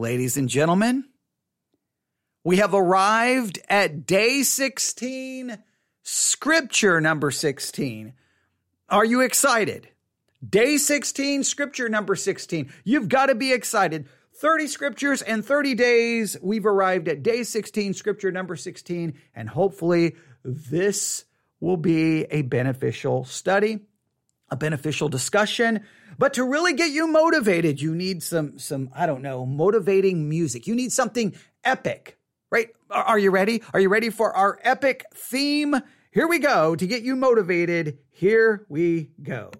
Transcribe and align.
Ladies 0.00 0.38
and 0.38 0.48
gentlemen, 0.48 1.04
we 2.42 2.56
have 2.56 2.72
arrived 2.72 3.58
at 3.68 4.06
day 4.06 4.42
16, 4.42 5.58
scripture 6.02 7.02
number 7.02 7.30
16. 7.30 8.14
Are 8.88 9.04
you 9.04 9.20
excited? 9.20 9.90
Day 10.48 10.78
16, 10.78 11.44
scripture 11.44 11.90
number 11.90 12.16
16. 12.16 12.72
You've 12.82 13.10
got 13.10 13.26
to 13.26 13.34
be 13.34 13.52
excited. 13.52 14.08
30 14.36 14.68
scriptures 14.68 15.20
and 15.20 15.44
30 15.44 15.74
days. 15.74 16.34
We've 16.40 16.64
arrived 16.64 17.06
at 17.06 17.22
day 17.22 17.42
16, 17.42 17.92
scripture 17.92 18.32
number 18.32 18.56
16, 18.56 19.12
and 19.34 19.50
hopefully 19.50 20.16
this 20.42 21.26
will 21.60 21.76
be 21.76 22.22
a 22.30 22.40
beneficial 22.40 23.24
study, 23.24 23.80
a 24.50 24.56
beneficial 24.56 25.08
discussion. 25.08 25.80
But 26.18 26.34
to 26.34 26.44
really 26.44 26.74
get 26.74 26.90
you 26.90 27.06
motivated, 27.06 27.80
you 27.80 27.94
need 27.94 28.22
some 28.22 28.58
some 28.58 28.90
I 28.94 29.06
don't 29.06 29.22
know, 29.22 29.46
motivating 29.46 30.28
music. 30.28 30.66
You 30.66 30.74
need 30.74 30.92
something 30.92 31.34
epic. 31.64 32.18
Right? 32.50 32.68
Are 32.90 33.18
you 33.18 33.30
ready? 33.30 33.62
Are 33.72 33.80
you 33.80 33.88
ready 33.88 34.10
for 34.10 34.34
our 34.34 34.58
epic 34.62 35.04
theme? 35.14 35.76
Here 36.10 36.26
we 36.26 36.40
go 36.40 36.74
to 36.74 36.86
get 36.86 37.02
you 37.02 37.14
motivated. 37.14 37.98
Here 38.10 38.66
we 38.68 39.10
go. 39.22 39.52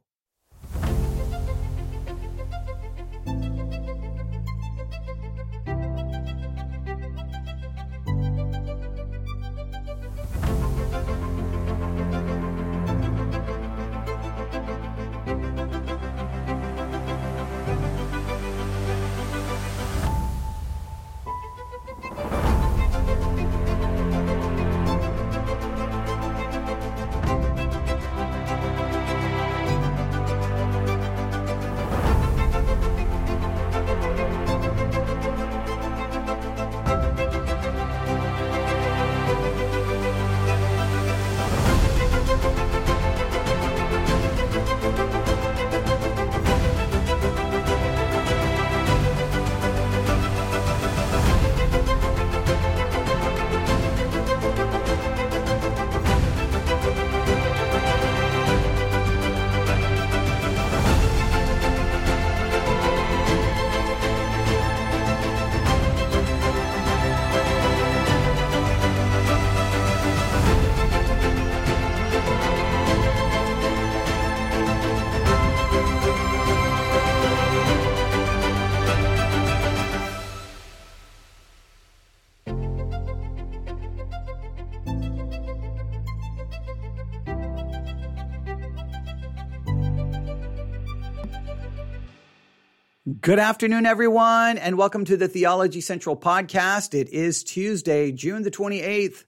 Good 93.30 93.38
afternoon, 93.38 93.86
everyone, 93.86 94.58
and 94.58 94.76
welcome 94.76 95.04
to 95.04 95.16
the 95.16 95.28
Theology 95.28 95.80
Central 95.80 96.16
podcast. 96.16 96.98
It 97.00 97.10
is 97.10 97.44
Tuesday, 97.44 98.10
June 98.10 98.42
the 98.42 98.50
28th, 98.50 99.22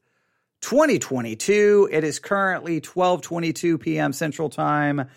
2022. 0.60 1.88
It 1.92 2.02
is 2.02 2.18
currently 2.18 2.78
1222 2.80 3.78
p.m. 3.78 4.12
Central 4.12 4.50
Time. 4.50 5.08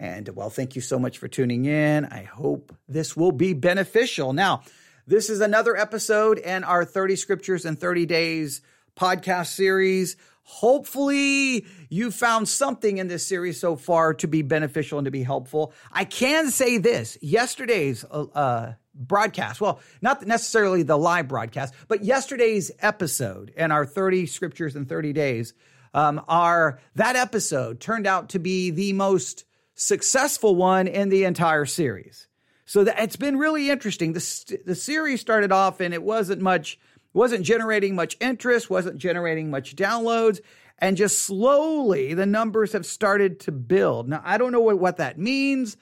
And 0.00 0.28
well, 0.30 0.50
thank 0.50 0.74
you 0.74 0.82
so 0.82 0.98
much 0.98 1.18
for 1.18 1.28
tuning 1.28 1.66
in. 1.66 2.06
I 2.06 2.24
hope 2.24 2.74
this 2.88 3.16
will 3.16 3.30
be 3.30 3.52
beneficial. 3.52 4.32
Now, 4.32 4.62
this 5.06 5.30
is 5.30 5.40
another 5.40 5.76
episode 5.76 6.38
in 6.38 6.64
our 6.64 6.84
30 6.84 7.14
Scriptures 7.14 7.64
in 7.64 7.76
30 7.76 8.06
Days 8.06 8.62
podcast 8.96 9.52
series. 9.52 10.16
Hopefully, 10.48 11.66
you 11.90 12.10
found 12.10 12.48
something 12.48 12.96
in 12.96 13.06
this 13.06 13.24
series 13.24 13.60
so 13.60 13.76
far 13.76 14.14
to 14.14 14.26
be 14.26 14.40
beneficial 14.40 14.98
and 14.98 15.04
to 15.04 15.10
be 15.10 15.22
helpful. 15.22 15.74
I 15.92 16.06
can 16.06 16.50
say 16.50 16.78
this 16.78 17.18
yesterday's 17.20 18.02
uh, 18.10 18.24
uh, 18.34 18.72
broadcast, 18.94 19.60
well, 19.60 19.78
not 20.00 20.26
necessarily 20.26 20.82
the 20.82 20.96
live 20.96 21.28
broadcast, 21.28 21.74
but 21.86 22.02
yesterday's 22.02 22.70
episode 22.78 23.52
in 23.58 23.70
our 23.70 23.84
30 23.84 24.24
scriptures 24.24 24.74
in 24.74 24.86
30 24.86 25.12
days, 25.12 25.52
um, 25.92 26.24
our, 26.28 26.80
that 26.94 27.14
episode 27.14 27.78
turned 27.78 28.06
out 28.06 28.30
to 28.30 28.38
be 28.38 28.70
the 28.70 28.94
most 28.94 29.44
successful 29.74 30.56
one 30.56 30.88
in 30.88 31.10
the 31.10 31.24
entire 31.24 31.66
series. 31.66 32.26
So 32.64 32.84
that, 32.84 32.98
it's 32.98 33.16
been 33.16 33.36
really 33.36 33.68
interesting. 33.68 34.14
The, 34.14 34.60
the 34.64 34.74
series 34.74 35.20
started 35.20 35.52
off 35.52 35.80
and 35.80 35.92
it 35.92 36.02
wasn't 36.02 36.40
much 36.40 36.78
wasn't 37.18 37.44
generating 37.44 37.94
much 37.94 38.16
interest, 38.20 38.70
wasn't 38.70 38.98
generating 38.98 39.50
much 39.50 39.76
downloads, 39.76 40.40
and 40.78 40.96
just 40.96 41.18
slowly 41.18 42.14
the 42.14 42.24
numbers 42.24 42.72
have 42.72 42.86
started 42.86 43.40
to 43.40 43.52
build. 43.52 44.08
Now, 44.08 44.22
I 44.24 44.38
don't 44.38 44.52
know 44.52 44.60
what, 44.60 44.78
what 44.78 44.96
that 44.98 45.18
means. 45.18 45.76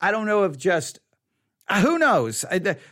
I 0.00 0.10
don't 0.10 0.26
know 0.26 0.44
if 0.44 0.58
just 0.58 1.00
uh, 1.68 1.80
who 1.80 1.98
knows? 1.98 2.44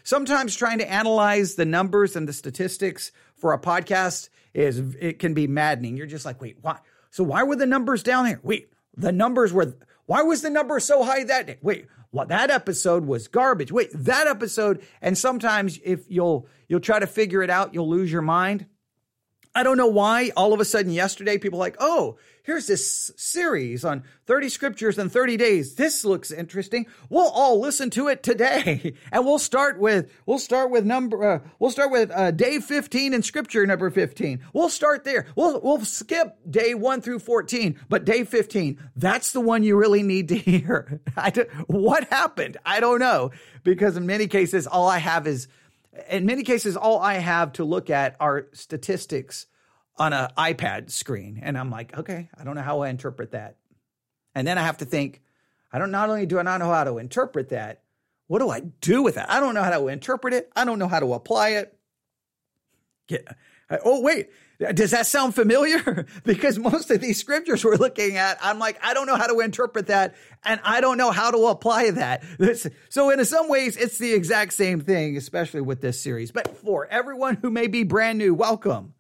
Sometimes 0.03 0.57
trying 0.57 0.79
to 0.79 0.91
analyze 0.91 1.57
the 1.57 1.67
numbers 1.67 2.17
and 2.17 2.27
the 2.27 2.33
statistics 2.33 3.13
for 3.37 3.53
a 3.53 3.59
podcast 3.59 4.31
is 4.55 4.79
it 4.99 5.19
can 5.19 5.35
be 5.35 5.47
maddening. 5.47 5.97
You're 5.97 6.07
just 6.07 6.25
like, 6.25 6.41
wait, 6.41 6.57
why? 6.63 6.79
So 7.11 7.23
why 7.25 7.43
were 7.43 7.57
the 7.57 7.67
numbers 7.67 8.03
down 8.03 8.27
here? 8.27 8.41
Wait, 8.43 8.73
the 8.97 9.13
numbers 9.13 9.53
were. 9.53 9.75
Why 10.07 10.23
was 10.23 10.43
the 10.43 10.51
number 10.51 10.81
so 10.81 11.05
high 11.05 11.25
that 11.25 11.47
day? 11.47 11.59
Wait, 11.63 11.87
what 12.11 12.29
that 12.29 12.51
episode 12.51 13.05
was 13.07 13.29
garbage. 13.29 13.71
Wait, 13.71 13.91
that 13.95 14.27
episode, 14.27 14.83
and 15.01 15.17
sometimes 15.17 15.79
if 15.85 16.05
you'll 16.09 16.49
you'll 16.69 16.81
try 16.81 16.99
to 16.99 17.07
figure 17.07 17.43
it 17.43 17.51
out, 17.51 17.75
you'll 17.75 17.89
lose 17.89 18.11
your 18.11 18.23
mind. 18.23 18.67
I 19.55 19.63
don't 19.63 19.77
know 19.77 19.89
why 19.89 20.31
all 20.37 20.53
of 20.53 20.61
a 20.61 20.65
sudden 20.65 20.93
yesterday 20.93 21.39
people 21.39 21.59
like, 21.59 21.77
oh, 21.81 22.19
here's 22.45 22.67
this 22.67 23.11
series 23.17 23.85
on 23.85 24.03
30 24.27 24.49
scriptures 24.49 24.99
in 24.99 25.09
30 25.09 25.37
days. 25.37 25.75
This 25.75 26.05
looks 26.05 26.31
interesting. 26.31 26.87
We'll 27.09 27.29
all 27.29 27.61
listen 27.61 27.91
to 27.91 28.09
it 28.09 28.23
today. 28.23 28.95
And 29.13 29.25
we'll 29.25 29.39
start 29.39 29.79
with, 29.79 30.13
we'll 30.27 30.39
start 30.39 30.71
with 30.71 30.85
number, 30.85 31.25
uh, 31.25 31.41
we'll 31.59 31.71
start 31.71 31.91
with 31.91 32.11
uh, 32.13 32.31
day 32.31 32.61
15 32.61 33.13
in 33.13 33.23
scripture 33.23 33.67
number 33.67 33.91
15. 33.91 34.41
We'll 34.53 34.69
start 34.69 35.05
there. 35.05 35.27
We'll, 35.35 35.61
we'll 35.61 35.85
skip 35.85 36.37
day 36.49 36.75
one 36.75 37.01
through 37.01 37.21
14, 37.21 37.79
but 37.89 38.05
day 38.05 38.25
15, 38.25 38.79
that's 38.95 39.33
the 39.33 39.41
one 39.41 39.63
you 39.63 39.77
really 39.77 40.03
need 40.03 40.29
to 40.29 40.37
hear. 40.39 41.01
what 41.67 42.05
happened? 42.05 42.57
I 42.65 42.81
don't 42.81 43.01
know 43.01 43.33
because 43.65 43.97
in 43.97 44.07
many 44.07 44.29
cases, 44.29 44.67
all 44.67 44.87
I 44.87 44.99
have 44.99 45.27
is 45.27 45.49
in 46.09 46.27
many 46.27 46.43
cases, 46.43 46.77
all 46.77 47.01
I 47.01 47.15
have 47.15 47.53
to 47.55 47.65
look 47.65 47.91
at 47.91 48.17
are 48.21 48.47
statistics 48.53 49.47
on 50.01 50.15
an 50.15 50.31
iPad 50.39 50.91
screen. 50.91 51.39
And 51.43 51.59
I'm 51.59 51.71
like, 51.71 51.97
okay, 51.97 52.31
I 52.37 52.43
don't 52.43 52.57
know 52.57 52.63
how 52.63 52.81
I 52.81 52.89
interpret 52.89 53.33
that. 53.33 53.57
And 54.35 54.47
then 54.47 54.57
I 54.57 54.63
have 54.63 54.79
to 54.79 54.87
think, 54.87 55.21
I 55.71 55.79
don't 55.79 55.91
not 55.91 56.09
only 56.09 56.25
do 56.25 56.39
I 56.39 56.43
not 56.43 56.59
know 56.59 56.73
how 56.73 56.85
to 56.85 56.97
interpret 56.97 57.51
that, 57.51 57.83
what 58.27 58.39
do 58.39 58.49
I 58.49 58.61
do 58.61 59.03
with 59.03 59.17
that? 59.17 59.31
I 59.31 59.41
don't 59.41 59.55
know 59.55 59.63
how 59.63 59.79
to 59.79 59.89
interpret 59.89 60.33
it. 60.33 60.51
I 60.57 60.65
don't 60.65 60.79
know 60.79 60.89
how 60.89 61.01
to 61.01 61.13
apply 61.13 61.51
it. 61.51 61.77
Yeah. 63.09 63.19
Uh, 63.69 63.77
oh, 63.85 64.01
wait, 64.01 64.31
does 64.73 64.93
that 64.93 65.07
sound 65.07 65.35
familiar? 65.35 66.07
because 66.25 66.59
most 66.59 66.91
of 66.91 67.01
these 67.01 67.21
scriptures 67.21 67.63
we're 67.63 67.77
looking 67.77 68.17
at, 68.17 68.39
I'm 68.41 68.59
like, 68.59 68.79
I 68.83 68.95
don't 68.95 69.07
know 69.07 69.17
how 69.17 69.27
to 69.27 69.41
interpret 69.41 69.89
that, 69.89 70.15
and 70.45 70.61
I 70.65 70.81
don't 70.81 70.97
know 70.97 71.11
how 71.11 71.31
to 71.31 71.47
apply 71.49 71.91
that. 71.91 72.25
So, 72.89 73.11
in 73.11 73.25
some 73.25 73.49
ways, 73.49 73.77
it's 73.77 73.99
the 73.99 74.13
exact 74.15 74.55
same 74.55 74.81
thing, 74.81 75.17
especially 75.17 75.61
with 75.61 75.81
this 75.81 76.01
series. 76.01 76.33
But 76.33 76.57
for 76.57 76.87
everyone 76.87 77.37
who 77.37 77.51
may 77.51 77.67
be 77.67 77.83
brand 77.83 78.19
new, 78.19 78.33
welcome. 78.35 78.95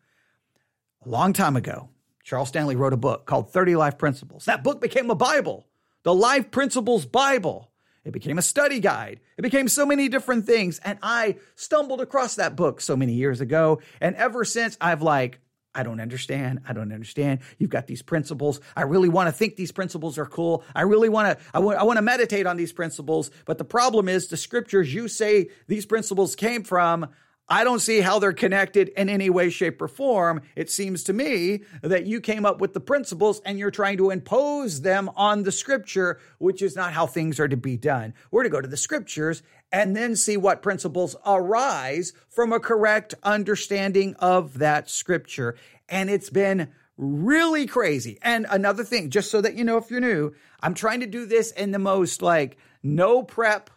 A 1.07 1.09
long 1.09 1.33
time 1.33 1.57
ago, 1.57 1.89
Charles 2.25 2.49
Stanley 2.49 2.77
wrote 2.77 2.93
a 2.93 2.99
book 2.99 3.25
called 3.25 3.51
30 3.51 3.75
Life 3.75 3.97
Principles. 3.97 4.45
That 4.45 4.63
book 4.63 4.83
became 4.83 5.11
a 5.11 5.15
Bible, 5.15 5.67
the 6.03 6.15
Life 6.15 6.51
Principles 6.51 7.07
Bible. 7.07 7.71
It 8.05 8.13
became 8.13 8.37
a 8.37 8.43
study 8.43 8.81
guide. 8.81 9.21
It 9.39 9.43
became 9.43 9.69
so 9.69 9.87
many 9.87 10.11
different 10.11 10.45
things. 10.45 10.79
And 10.85 10.99
I 11.03 11.37
stumbled 11.55 12.03
across 12.03 12.35
that 12.35 12.55
book 12.55 12.83
so 12.83 12.97
many 12.97 13.15
years 13.15 13.41
ago. 13.41 13.81
And 13.99 14.15
ever 14.17 14.45
since, 14.45 14.77
I've 14.79 15.01
like, 15.01 15.41
I 15.75 15.85
don't 15.85 16.01
understand. 16.01 16.61
I 16.69 16.75
don't 16.75 16.93
understand. 16.93 17.41
You've 17.57 17.71
got 17.71 17.87
these 17.87 18.03
principles. 18.03 18.61
I 18.77 18.83
really 18.83 19.09
want 19.09 19.29
to 19.29 19.33
think 19.33 19.57
these 19.57 19.73
principles 19.73 20.19
are 20.19 20.27
cool. 20.27 20.65
I 20.75 20.83
really 20.83 21.09
want 21.09 21.39
to, 21.39 21.45
I 21.55 21.61
want, 21.61 21.79
I 21.79 21.85
want 21.85 21.97
to 21.97 22.03
meditate 22.03 22.47
on 22.47 22.59
these 22.59 22.75
principles. 22.75 23.31
But 23.47 23.57
the 23.57 23.65
problem 23.65 24.07
is 24.07 24.29
the 24.29 24.37
scriptures 24.37 24.93
you 24.93 25.09
say 25.09 25.49
these 25.67 25.87
principles 25.87 26.37
came 26.37 26.63
from. 26.63 27.09
I 27.53 27.65
don't 27.65 27.81
see 27.81 28.01
how 28.01 28.21
they're 28.21 28.33
connected 28.33 28.91
in 28.91 29.09
any 29.09 29.29
way, 29.29 29.51
shape, 29.51 29.83
or 29.83 29.89
form. 29.89 30.43
It 30.55 30.71
seems 30.71 31.03
to 31.05 31.13
me 31.13 31.65
that 31.83 32.07
you 32.07 32.21
came 32.21 32.47
up 32.47 32.61
with 32.61 32.75
the 32.75 32.81
principles 32.81 33.43
and 33.45 33.59
you're 33.59 33.73
trying 33.73 33.97
to 33.97 34.11
impose 34.11 34.83
them 34.83 35.11
on 35.17 35.43
the 35.43 35.51
scripture, 35.51 36.21
which 36.39 36.63
is 36.63 36.77
not 36.77 36.93
how 36.93 37.09
things 37.09 37.41
are 37.41 37.49
to 37.49 37.57
be 37.57 37.77
done. 37.77 38.15
We're 38.31 38.45
to 38.45 38.51
go 38.51 38.61
to 38.61 38.69
the 38.69 38.77
scriptures 38.77 39.43
and 39.73 39.97
then 39.97 40.15
see 40.15 40.37
what 40.37 40.63
principles 40.63 41.17
arise 41.27 42.13
from 42.29 42.53
a 42.53 42.61
correct 42.61 43.15
understanding 43.25 44.15
of 44.21 44.59
that 44.59 44.89
scripture. 44.89 45.57
And 45.89 46.09
it's 46.09 46.31
been 46.31 46.69
really 46.97 47.67
crazy. 47.67 48.19
And 48.23 48.47
another 48.49 48.85
thing, 48.85 49.11
just 49.11 49.29
so 49.29 49.41
that 49.41 49.55
you 49.55 49.65
know 49.65 49.77
if 49.77 49.91
you're 49.91 50.01
new, 50.01 50.35
I'm 50.61 50.75
trying 50.75 51.01
to 51.01 51.07
do 51.07 51.27
this 51.27 51.51
in 51.51 51.73
the 51.73 51.81
most 51.81 52.23
like 52.23 52.59
no 52.83 53.23
prep, 53.23 53.71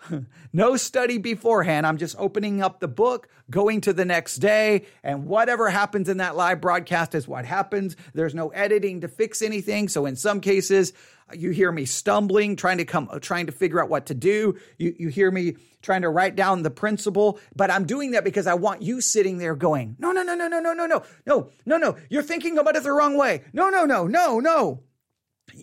no 0.53 0.77
study 0.77 1.17
beforehand. 1.17 1.85
I'm 1.85 1.97
just 1.97 2.15
opening 2.17 2.61
up 2.61 2.79
the 2.79 2.87
book, 2.87 3.27
going 3.49 3.81
to 3.81 3.93
the 3.93 4.05
next 4.05 4.37
day, 4.37 4.85
and 5.03 5.25
whatever 5.25 5.69
happens 5.69 6.09
in 6.09 6.17
that 6.17 6.35
live 6.35 6.61
broadcast 6.61 7.15
is 7.15 7.27
what 7.27 7.45
happens. 7.45 7.95
There's 8.13 8.35
no 8.35 8.49
editing 8.49 9.01
to 9.01 9.07
fix 9.07 9.41
anything. 9.41 9.89
So 9.89 10.05
in 10.05 10.15
some 10.15 10.39
cases, 10.41 10.93
you 11.33 11.51
hear 11.51 11.71
me 11.71 11.85
stumbling, 11.85 12.55
trying 12.55 12.77
to 12.77 12.85
come, 12.85 13.09
trying 13.21 13.47
to 13.47 13.51
figure 13.51 13.81
out 13.81 13.89
what 13.89 14.07
to 14.07 14.13
do. 14.13 14.57
You, 14.77 14.95
you 14.97 15.07
hear 15.09 15.31
me 15.31 15.55
trying 15.81 16.03
to 16.03 16.09
write 16.09 16.35
down 16.35 16.63
the 16.63 16.71
principle, 16.71 17.39
but 17.55 17.69
I'm 17.69 17.85
doing 17.85 18.11
that 18.11 18.23
because 18.23 18.47
I 18.47 18.53
want 18.53 18.81
you 18.81 19.01
sitting 19.01 19.37
there 19.37 19.55
going, 19.55 19.95
no, 19.99 20.11
no, 20.11 20.23
no, 20.23 20.35
no, 20.35 20.47
no, 20.47 20.59
no, 20.59 20.73
no, 20.73 20.85
no, 20.85 21.03
no, 21.25 21.49
no, 21.65 21.77
no. 21.77 21.97
You're 22.09 22.23
thinking 22.23 22.57
about 22.57 22.75
it 22.75 22.83
the 22.83 22.91
wrong 22.91 23.17
way. 23.17 23.43
No, 23.51 23.69
no, 23.69 23.85
no, 23.85 24.07
no, 24.07 24.39
no. 24.39 24.83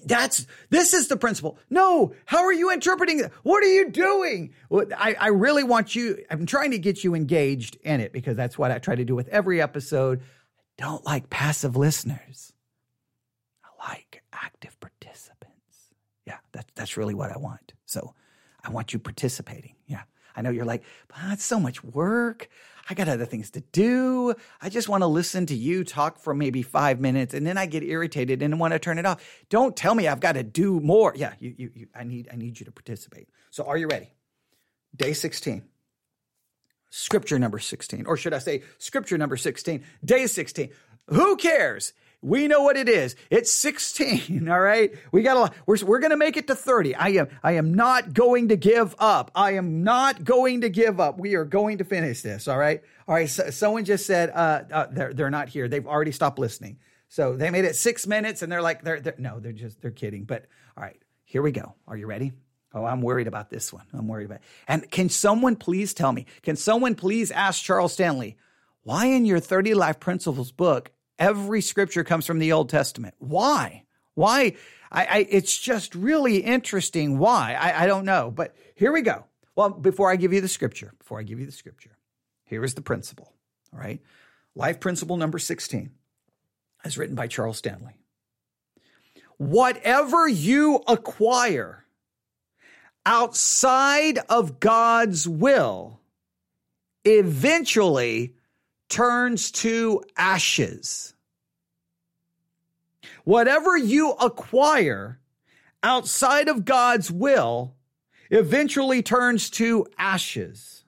That's 0.05 0.47
this 0.71 0.95
is 0.95 1.09
the 1.09 1.17
principle. 1.17 1.59
No, 1.69 2.15
how 2.25 2.45
are 2.45 2.53
you 2.53 2.73
interpreting? 2.73 3.23
What 3.43 3.63
are 3.63 3.73
you 3.73 3.91
doing? 3.91 4.55
I, 4.73 5.17
I 5.19 5.29
really 5.29 5.65
want 5.65 5.95
you. 5.95 6.25
I'm 6.31 6.47
trying 6.47 6.71
to 6.73 6.79
get 6.79 7.03
you 7.03 7.15
engaged 7.15 7.77
in 7.83 8.01
it 8.01 8.13
because 8.13 8.37
that's 8.37 8.57
what 8.57 8.71
I 8.71 8.79
try 8.79 8.95
to 8.95 9.05
do 9.05 9.15
with 9.15 9.29
every 9.29 9.61
episode. 9.61 10.21
I 10.79 10.83
don't 10.83 11.05
like 11.05 11.29
passive 11.31 11.77
listeners. 11.77 12.53
I 13.65 13.91
like 13.91 14.23
active 14.33 14.79
participants. 14.81 15.57
Yeah, 16.27 16.39
that's 16.53 16.71
that's 16.75 16.97
really 16.97 17.15
what 17.15 17.31
I 17.31 17.39
want. 17.39 17.73
So 17.87 18.15
I 18.63 18.71
want 18.71 18.93
you 18.93 18.99
participating. 18.99 19.75
Yeah. 19.87 20.03
I 20.37 20.43
know 20.43 20.51
you're 20.51 20.65
like, 20.65 20.85
that's 21.21 21.45
so 21.45 21.59
much 21.59 21.83
work. 21.83 22.49
I 22.91 22.95
got 22.95 23.09
other 23.09 23.25
things 23.25 23.51
to 23.53 23.61
do. 23.61 24.35
I 24.61 24.69
just 24.69 24.89
want 24.89 25.03
to 25.03 25.07
listen 25.07 25.47
to 25.47 25.55
you 25.55 25.85
talk 25.85 26.19
for 26.19 26.35
maybe 26.35 26.63
five 26.63 27.01
minutes 27.01 27.35
and 27.35 27.47
then 27.47 27.57
I 27.57 27.67
get 27.67 27.85
irritated 27.85 28.43
and 28.43 28.59
want 28.59 28.73
to 28.73 28.81
turn 28.81 28.99
it 28.99 29.07
off. 29.07 29.23
Don't 29.49 29.77
tell 29.77 29.95
me 29.95 30.09
I've 30.09 30.19
got 30.19 30.33
to 30.33 30.43
do 30.43 30.81
more. 30.81 31.13
Yeah, 31.15 31.35
you, 31.39 31.55
you, 31.57 31.71
you, 31.73 31.87
I 31.95 32.03
need 32.03 32.29
I 32.33 32.37
need 32.37 32.59
you 32.59 32.67
to 32.67 32.73
participate. 32.73 33.29
So 33.51 33.65
are 33.65 33.77
you 33.77 33.87
ready? 33.87 34.13
Day 34.97 35.13
16. 35.13 35.63
Scripture 36.91 37.39
number 37.39 37.61
16. 37.61 38.07
Or 38.07 38.17
should 38.17 38.35
I 38.35 38.41
say 38.41 38.65
scripture 38.79 39.17
number 39.17 39.37
16? 39.37 39.85
Day 40.05 40.27
16. 40.27 40.71
Who 41.07 41.37
cares? 41.37 41.93
We 42.23 42.49
know 42.49 42.63
what 42.63 42.77
it 42.77 42.89
is. 42.89 43.17
It's 43.31 43.51
16. 43.51 44.49
All 44.51 44.61
right. 44.61 44.93
We 45.11 45.23
got 45.23 45.37
a 45.37 45.41
lot. 45.41 45.55
we're, 45.67 45.77
we're 45.85 46.01
going 46.01 46.11
to 46.11 46.17
make 46.17 46.37
it 46.37 46.47
to 46.49 46.55
30. 46.55 46.95
I 46.95 47.09
am, 47.09 47.29
I 47.43 47.53
am 47.53 47.75
not 47.75 48.13
going 48.13 48.49
to 48.49 48.57
give 48.57 48.95
up. 48.99 49.31
I 49.35 49.53
am 49.53 49.83
not 49.83 50.25
going 50.25 50.61
to 50.61 50.69
give 50.69 51.01
up. 51.01 51.19
We 51.19 51.35
are 51.35 51.45
going 51.45 51.79
to 51.79 51.85
finish 51.85 52.21
this. 52.21 52.47
All 52.47 52.59
right. 52.59 52.83
All 53.09 53.15
right. 53.15 53.29
So, 53.29 53.51
someone 53.51 53.85
just 53.85 54.07
said, 54.07 54.31
uh, 54.31 54.63
uh, 54.71 54.87
they're, 54.91 55.15
they're 55.15 55.31
not 55.31 55.49
here. 55.49 55.67
They've 55.69 55.87
already 55.87 56.13
stopped 56.13 56.39
listening. 56.39 56.79
So 57.09 57.37
they 57.37 57.51
made 57.51 57.65
it 57.65 57.75
six 57.75 58.07
minutes 58.07 58.43
and 58.43 58.53
they're 58.53 58.63
like, 58.63 58.83
they're, 58.83 59.01
they're 59.01 59.17
no, 59.19 59.41
they're 59.41 59.53
just, 59.53 59.81
they're 59.83 59.91
kidding. 59.91 60.25
But 60.25 60.47
all 60.77 60.85
right, 60.85 61.01
here 61.25 61.43
we 61.43 61.51
go. 61.51 61.75
Are 61.89 61.97
you 61.97 62.07
ready? 62.07 62.33
Oh, 62.73 62.85
I'm 62.85 63.03
worried 63.03 63.27
about 63.27 63.51
this 63.51 63.73
one. 63.73 63.85
I'm 63.93 64.07
worried 64.07 64.27
about 64.27 64.37
it. 64.37 64.45
And 64.69 64.89
can 64.91 65.09
someone 65.09 65.57
please 65.57 65.93
tell 65.93 66.13
me, 66.13 66.27
can 66.43 66.55
someone 66.55 66.95
please 66.95 67.33
ask 67.33 67.65
Charles 67.65 67.95
Stanley, 67.95 68.37
why 68.85 69.07
in 69.07 69.25
your 69.25 69.41
30 69.41 69.75
Life 69.75 69.99
Principles 69.99 70.53
book 70.53 70.93
every 71.21 71.61
scripture 71.61 72.03
comes 72.03 72.27
from 72.27 72.39
the 72.39 72.53
Old 72.53 72.71
Testament. 72.71 73.15
Why? 73.19 73.85
Why? 74.15 74.57
I, 74.91 75.05
I 75.05 75.27
it's 75.31 75.57
just 75.57 75.95
really 75.95 76.39
interesting. 76.39 77.19
Why? 77.19 77.55
I, 77.55 77.85
I 77.85 77.87
don't 77.87 78.05
know. 78.05 78.33
But 78.35 78.57
here 78.75 78.91
we 78.91 79.03
go. 79.03 79.27
Well, 79.55 79.71
before 79.71 80.11
I 80.11 80.17
give 80.17 80.33
you 80.33 80.41
the 80.41 80.49
scripture, 80.49 80.95
before 80.99 81.21
I 81.21 81.23
give 81.23 81.39
you 81.39 81.47
the 81.47 81.53
scripture, 81.53 81.97
here 82.45 82.65
is 82.65 82.75
the 82.75 82.83
principle. 82.83 83.33
All 83.73 83.79
right. 83.79 84.01
Life 84.57 84.81
principle 84.81 85.17
number 85.17 85.39
16 85.39 85.91
as 86.85 86.99
written 86.99 87.15
by 87.15 87.27
Charles 87.29 87.59
Stanley. 87.59 87.95
Whatever 89.37 90.27
you 90.29 90.83
acquire 90.89 91.85
outside 93.07 94.19
of 94.29 94.61
God's 94.61 95.29
will 95.29 96.01
eventually 97.05 98.35
turns 98.91 99.51
to 99.51 100.03
ashes. 100.17 101.15
Whatever 103.25 103.77
you 103.77 104.11
acquire 104.13 105.21
outside 105.83 106.49
of 106.49 106.65
God's 106.65 107.11
will 107.11 107.75
eventually 108.31 109.03
turns 109.03 109.49
to 109.51 109.87
ashes. 109.97 110.85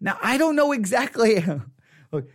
Now, 0.00 0.18
I 0.22 0.36
don't 0.36 0.54
know 0.54 0.72
exactly 0.72 1.44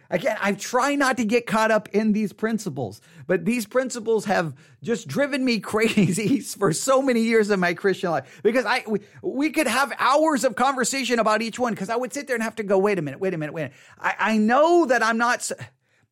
Again, 0.09 0.37
I 0.41 0.53
try 0.53 0.95
not 0.95 1.17
to 1.17 1.25
get 1.25 1.45
caught 1.45 1.71
up 1.71 1.89
in 1.89 2.13
these 2.13 2.33
principles, 2.33 3.01
but 3.27 3.45
these 3.45 3.65
principles 3.65 4.25
have 4.25 4.53
just 4.81 5.07
driven 5.07 5.43
me 5.43 5.59
crazy 5.59 6.39
for 6.41 6.73
so 6.73 7.01
many 7.01 7.21
years 7.21 7.49
of 7.49 7.59
my 7.59 7.73
Christian 7.73 8.11
life 8.11 8.41
because 8.43 8.65
I 8.65 8.83
we, 8.87 8.99
we 9.21 9.49
could 9.49 9.67
have 9.67 9.93
hours 9.99 10.43
of 10.43 10.55
conversation 10.55 11.19
about 11.19 11.41
each 11.41 11.59
one 11.59 11.73
because 11.73 11.89
I 11.89 11.95
would 11.95 12.13
sit 12.13 12.27
there 12.27 12.35
and 12.35 12.43
have 12.43 12.55
to 12.55 12.63
go, 12.63 12.77
wait 12.77 12.99
a 12.99 13.01
minute, 13.01 13.19
wait 13.19 13.33
a 13.33 13.37
minute, 13.37 13.53
wait 13.53 13.61
a 13.61 13.65
minute. 13.65 13.77
I, 13.99 14.15
I 14.19 14.37
know 14.37 14.85
that 14.85 15.03
I'm 15.03 15.17
not. 15.17 15.49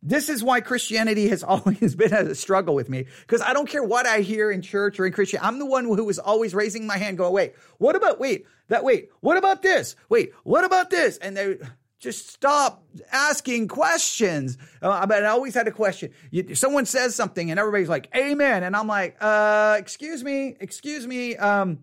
This 0.03 0.29
is 0.29 0.43
why 0.43 0.61
Christianity 0.61 1.27
has 1.29 1.43
always 1.43 1.95
been 1.95 2.13
a 2.13 2.35
struggle 2.35 2.75
with 2.75 2.89
me 2.89 3.05
because 3.21 3.41
I 3.41 3.53
don't 3.53 3.67
care 3.67 3.83
what 3.83 4.05
I 4.05 4.21
hear 4.21 4.51
in 4.51 4.61
church 4.61 4.99
or 4.99 5.05
in 5.05 5.13
Christian. 5.13 5.39
I'm 5.41 5.59
the 5.59 5.65
one 5.65 5.85
who 5.85 6.03
was 6.03 6.19
always 6.19 6.53
raising 6.53 6.85
my 6.85 6.97
hand, 6.97 7.17
going, 7.17 7.33
"Wait, 7.33 7.55
what 7.77 7.95
about 7.95 8.19
wait 8.19 8.45
that? 8.69 8.83
Wait, 8.83 9.09
what 9.21 9.37
about 9.37 9.61
this? 9.61 9.95
Wait, 10.09 10.31
what 10.43 10.65
about 10.65 10.89
this?" 10.89 11.17
And 11.17 11.35
they 11.35 11.57
just 11.99 12.29
stop 12.29 12.83
asking 13.11 13.67
questions. 13.67 14.57
Uh, 14.81 15.05
but 15.07 15.23
I 15.23 15.29
always 15.29 15.53
had 15.53 15.67
a 15.67 15.71
question. 15.71 16.11
Someone 16.53 16.85
says 16.85 17.15
something 17.15 17.49
and 17.49 17.59
everybody's 17.59 17.89
like, 17.89 18.09
Amen. 18.15 18.63
And 18.63 18.75
I'm 18.75 18.87
like, 18.87 19.17
uh, 19.19 19.77
excuse 19.79 20.23
me, 20.23 20.55
excuse 20.59 21.07
me. 21.07 21.35
Um, 21.35 21.79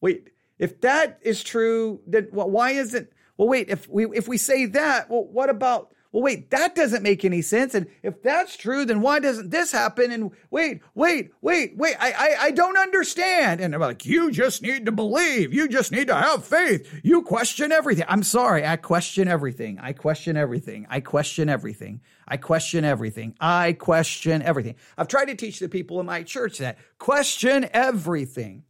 wait, 0.00 0.30
if 0.58 0.80
that 0.80 1.20
is 1.22 1.42
true, 1.42 2.00
then 2.06 2.28
why 2.32 2.72
isn't, 2.72 3.10
well, 3.36 3.48
wait, 3.48 3.68
if 3.70 3.88
we, 3.88 4.06
if 4.10 4.28
we 4.28 4.36
say 4.36 4.66
that, 4.66 5.08
well, 5.08 5.24
what 5.24 5.48
about, 5.48 5.94
well, 6.12 6.24
wait, 6.24 6.50
that 6.50 6.74
doesn't 6.74 7.04
make 7.04 7.24
any 7.24 7.40
sense. 7.40 7.72
And 7.72 7.86
if 8.02 8.20
that's 8.20 8.56
true, 8.56 8.84
then 8.84 9.00
why 9.00 9.20
doesn't 9.20 9.50
this 9.50 9.70
happen? 9.70 10.10
And 10.10 10.32
wait, 10.50 10.80
wait, 10.94 11.30
wait, 11.40 11.76
wait, 11.76 11.94
I, 12.00 12.10
I, 12.12 12.36
I 12.46 12.50
don't 12.50 12.76
understand. 12.76 13.60
And 13.60 13.72
they're 13.72 13.78
like, 13.78 14.04
you 14.04 14.32
just 14.32 14.60
need 14.60 14.86
to 14.86 14.92
believe. 14.92 15.54
You 15.54 15.68
just 15.68 15.92
need 15.92 16.08
to 16.08 16.14
have 16.16 16.44
faith. 16.44 17.00
You 17.04 17.22
question 17.22 17.70
everything. 17.70 18.06
I'm 18.08 18.24
sorry. 18.24 18.66
I 18.66 18.74
question 18.74 19.28
everything. 19.28 19.78
I 19.80 19.92
question 19.92 20.36
everything. 20.36 20.84
I 20.90 20.98
question 20.98 21.48
everything. 21.48 22.00
I 22.26 22.36
question 22.38 22.84
everything. 22.84 23.34
I 23.40 23.72
question 23.72 24.42
everything. 24.42 24.74
I've 24.98 25.08
tried 25.08 25.26
to 25.26 25.36
teach 25.36 25.60
the 25.60 25.68
people 25.68 26.00
in 26.00 26.06
my 26.06 26.24
church 26.24 26.58
that 26.58 26.78
question 26.98 27.68
everything 27.72 28.64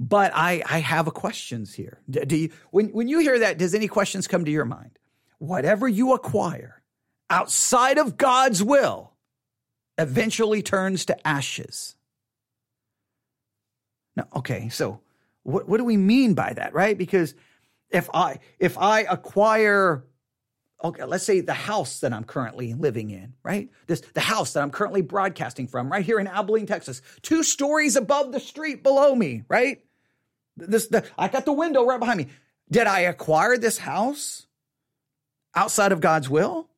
but 0.00 0.30
I, 0.34 0.62
I 0.64 0.78
have 0.78 1.08
a 1.08 1.10
questions 1.10 1.74
here. 1.74 2.00
Do 2.08 2.36
you, 2.36 2.50
when, 2.70 2.88
when 2.90 3.08
you 3.08 3.18
hear 3.18 3.40
that, 3.40 3.58
does 3.58 3.74
any 3.74 3.88
questions 3.88 4.28
come 4.28 4.44
to 4.44 4.50
your 4.50 4.64
mind? 4.64 4.97
Whatever 5.38 5.88
you 5.88 6.14
acquire 6.14 6.82
outside 7.30 7.98
of 7.98 8.16
God's 8.16 8.62
will 8.62 9.12
eventually 9.96 10.62
turns 10.62 11.06
to 11.06 11.26
ashes. 11.26 11.96
Now, 14.16 14.26
okay, 14.36 14.68
so 14.68 15.00
what, 15.42 15.68
what 15.68 15.78
do 15.78 15.84
we 15.84 15.96
mean 15.96 16.34
by 16.34 16.52
that, 16.54 16.74
right? 16.74 16.98
Because 16.98 17.34
if 17.90 18.10
I 18.12 18.40
if 18.58 18.76
I 18.76 19.00
acquire 19.00 20.04
okay, 20.82 21.04
let's 21.04 21.24
say 21.24 21.40
the 21.40 21.54
house 21.54 22.00
that 22.00 22.12
I'm 22.12 22.24
currently 22.24 22.74
living 22.74 23.10
in, 23.10 23.34
right? 23.42 23.70
This 23.86 24.00
the 24.00 24.20
house 24.20 24.52
that 24.52 24.62
I'm 24.62 24.70
currently 24.70 25.02
broadcasting 25.02 25.68
from 25.68 25.90
right 25.90 26.04
here 26.04 26.18
in 26.18 26.26
Abilene, 26.26 26.66
Texas, 26.66 27.02
two 27.22 27.42
stories 27.42 27.96
above 27.96 28.32
the 28.32 28.40
street 28.40 28.82
below 28.82 29.14
me, 29.14 29.44
right? 29.48 29.84
This 30.56 30.88
the 30.88 31.04
I 31.16 31.28
got 31.28 31.44
the 31.44 31.52
window 31.52 31.84
right 31.84 32.00
behind 32.00 32.18
me. 32.18 32.26
Did 32.70 32.86
I 32.86 33.00
acquire 33.00 33.56
this 33.56 33.78
house? 33.78 34.47
Outside 35.54 35.92
of 35.92 36.00
God's 36.00 36.28
will? 36.28 36.68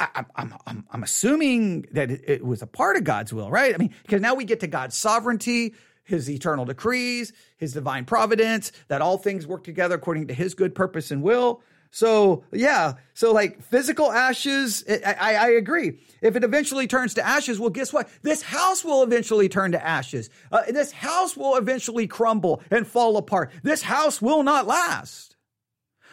I, 0.00 0.24
am 0.36 0.54
I'm, 0.66 0.86
I'm 0.90 1.02
assuming 1.02 1.86
that 1.92 2.10
it, 2.10 2.44
was 2.44 2.62
a 2.62 2.66
part 2.66 2.96
of 2.96 3.04
God's 3.04 3.34
will, 3.34 3.50
right? 3.50 3.74
I 3.74 3.78
mean, 3.78 3.94
because 4.02 4.22
now 4.22 4.34
we 4.34 4.44
get 4.44 4.60
to 4.60 4.66
God's 4.66 4.96
sovereignty, 4.96 5.74
his 6.04 6.30
eternal 6.30 6.64
decrees, 6.64 7.32
his 7.58 7.74
divine 7.74 8.06
providence, 8.06 8.72
that 8.88 9.02
all 9.02 9.18
things 9.18 9.46
work 9.46 9.62
together 9.62 9.96
according 9.96 10.28
to 10.28 10.34
his 10.34 10.54
good 10.54 10.74
purpose 10.74 11.10
and 11.10 11.22
will. 11.22 11.62
So 11.90 12.44
yeah, 12.52 12.94
so 13.14 13.32
like 13.32 13.62
physical 13.62 14.12
ashes, 14.12 14.84
I, 14.88 15.12
I, 15.12 15.34
I, 15.34 15.48
agree. 15.50 15.98
If 16.22 16.36
it 16.36 16.44
eventually 16.44 16.86
turns 16.86 17.14
to 17.14 17.26
ashes, 17.26 17.58
well, 17.58 17.70
guess 17.70 17.92
what? 17.92 18.08
This 18.22 18.42
house 18.42 18.84
will 18.84 19.02
eventually 19.02 19.48
turn 19.48 19.72
to 19.72 19.84
ashes. 19.84 20.30
Uh, 20.52 20.62
this 20.68 20.92
house 20.92 21.36
will 21.36 21.56
eventually 21.56 22.06
crumble 22.06 22.62
and 22.70 22.86
fall 22.86 23.16
apart. 23.16 23.50
This 23.64 23.82
house 23.82 24.22
will 24.22 24.44
not 24.44 24.68
last. 24.68 25.36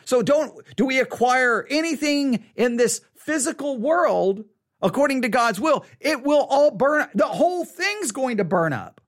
So 0.03 0.23
don't, 0.23 0.63
do 0.75 0.85
we 0.85 0.99
acquire 0.99 1.67
anything 1.69 2.45
in 2.55 2.77
this 2.77 3.01
physical 3.15 3.77
world 3.77 4.45
according 4.81 5.21
to 5.23 5.29
God's 5.29 5.59
will? 5.59 5.85
It 5.99 6.23
will 6.23 6.47
all 6.49 6.71
burn. 6.71 7.07
The 7.13 7.27
whole 7.27 7.65
thing's 7.65 8.11
going 8.11 8.37
to 8.37 8.43
burn 8.43 8.73
up. 8.73 9.01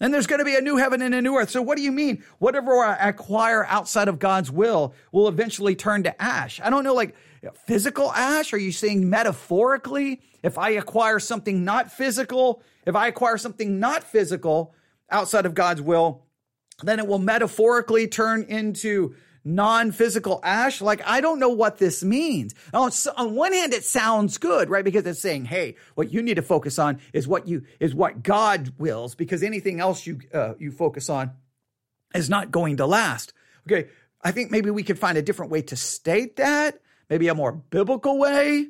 And 0.00 0.12
there's 0.12 0.26
going 0.26 0.40
to 0.40 0.44
be 0.44 0.56
a 0.56 0.60
new 0.60 0.76
heaven 0.76 1.02
and 1.02 1.14
a 1.14 1.22
new 1.22 1.36
earth. 1.36 1.50
So 1.50 1.62
what 1.62 1.76
do 1.76 1.82
you 1.82 1.92
mean? 1.92 2.24
Whatever 2.38 2.84
I 2.84 3.08
acquire 3.08 3.64
outside 3.66 4.08
of 4.08 4.18
God's 4.18 4.50
will 4.50 4.94
will 5.12 5.28
eventually 5.28 5.76
turn 5.76 6.02
to 6.02 6.22
ash. 6.22 6.60
I 6.62 6.68
don't 6.68 6.84
know, 6.84 6.94
like 6.94 7.14
physical 7.66 8.12
ash? 8.12 8.52
Are 8.52 8.58
you 8.58 8.72
saying 8.72 9.08
metaphorically? 9.08 10.20
If 10.42 10.58
I 10.58 10.70
acquire 10.70 11.18
something 11.20 11.64
not 11.64 11.92
physical, 11.92 12.62
if 12.86 12.96
I 12.96 13.06
acquire 13.06 13.38
something 13.38 13.78
not 13.78 14.02
physical 14.04 14.74
outside 15.10 15.46
of 15.46 15.54
God's 15.54 15.80
will, 15.80 16.24
then 16.82 16.98
it 16.98 17.06
will 17.06 17.18
metaphorically 17.20 18.08
turn 18.08 18.42
into 18.42 19.14
non-physical 19.44 20.40
ash? 20.42 20.80
Like 20.80 21.02
i 21.06 21.20
don't 21.20 21.38
know 21.38 21.50
what 21.50 21.78
this 21.78 22.02
means. 22.02 22.54
On, 22.72 22.90
on 23.16 23.34
one 23.34 23.52
hand 23.52 23.72
it 23.72 23.84
sounds 23.84 24.38
good 24.38 24.70
right? 24.70 24.84
Because 24.84 25.06
it's 25.06 25.20
saying 25.20 25.46
hey 25.46 25.76
what 25.94 26.12
you 26.12 26.22
need 26.22 26.34
to 26.34 26.42
focus 26.42 26.78
on 26.78 27.00
is 27.12 27.28
what 27.28 27.46
you 27.48 27.62
is 27.80 27.94
what 27.94 28.22
god 28.22 28.72
wills 28.78 29.14
because 29.14 29.42
anything 29.42 29.80
else 29.80 30.06
you 30.06 30.20
uh, 30.32 30.54
you 30.58 30.70
focus 30.70 31.08
on 31.08 31.32
is 32.14 32.30
not 32.30 32.50
going 32.50 32.76
to 32.78 32.86
last. 32.86 33.32
Okay 33.66 33.88
i 34.22 34.32
think 34.32 34.50
maybe 34.50 34.70
we 34.70 34.82
could 34.82 34.98
find 34.98 35.18
a 35.18 35.22
different 35.22 35.52
way 35.52 35.62
to 35.62 35.76
state 35.76 36.36
that. 36.36 36.80
Maybe 37.10 37.28
a 37.28 37.34
more 37.34 37.52
biblical 37.52 38.18
way. 38.18 38.68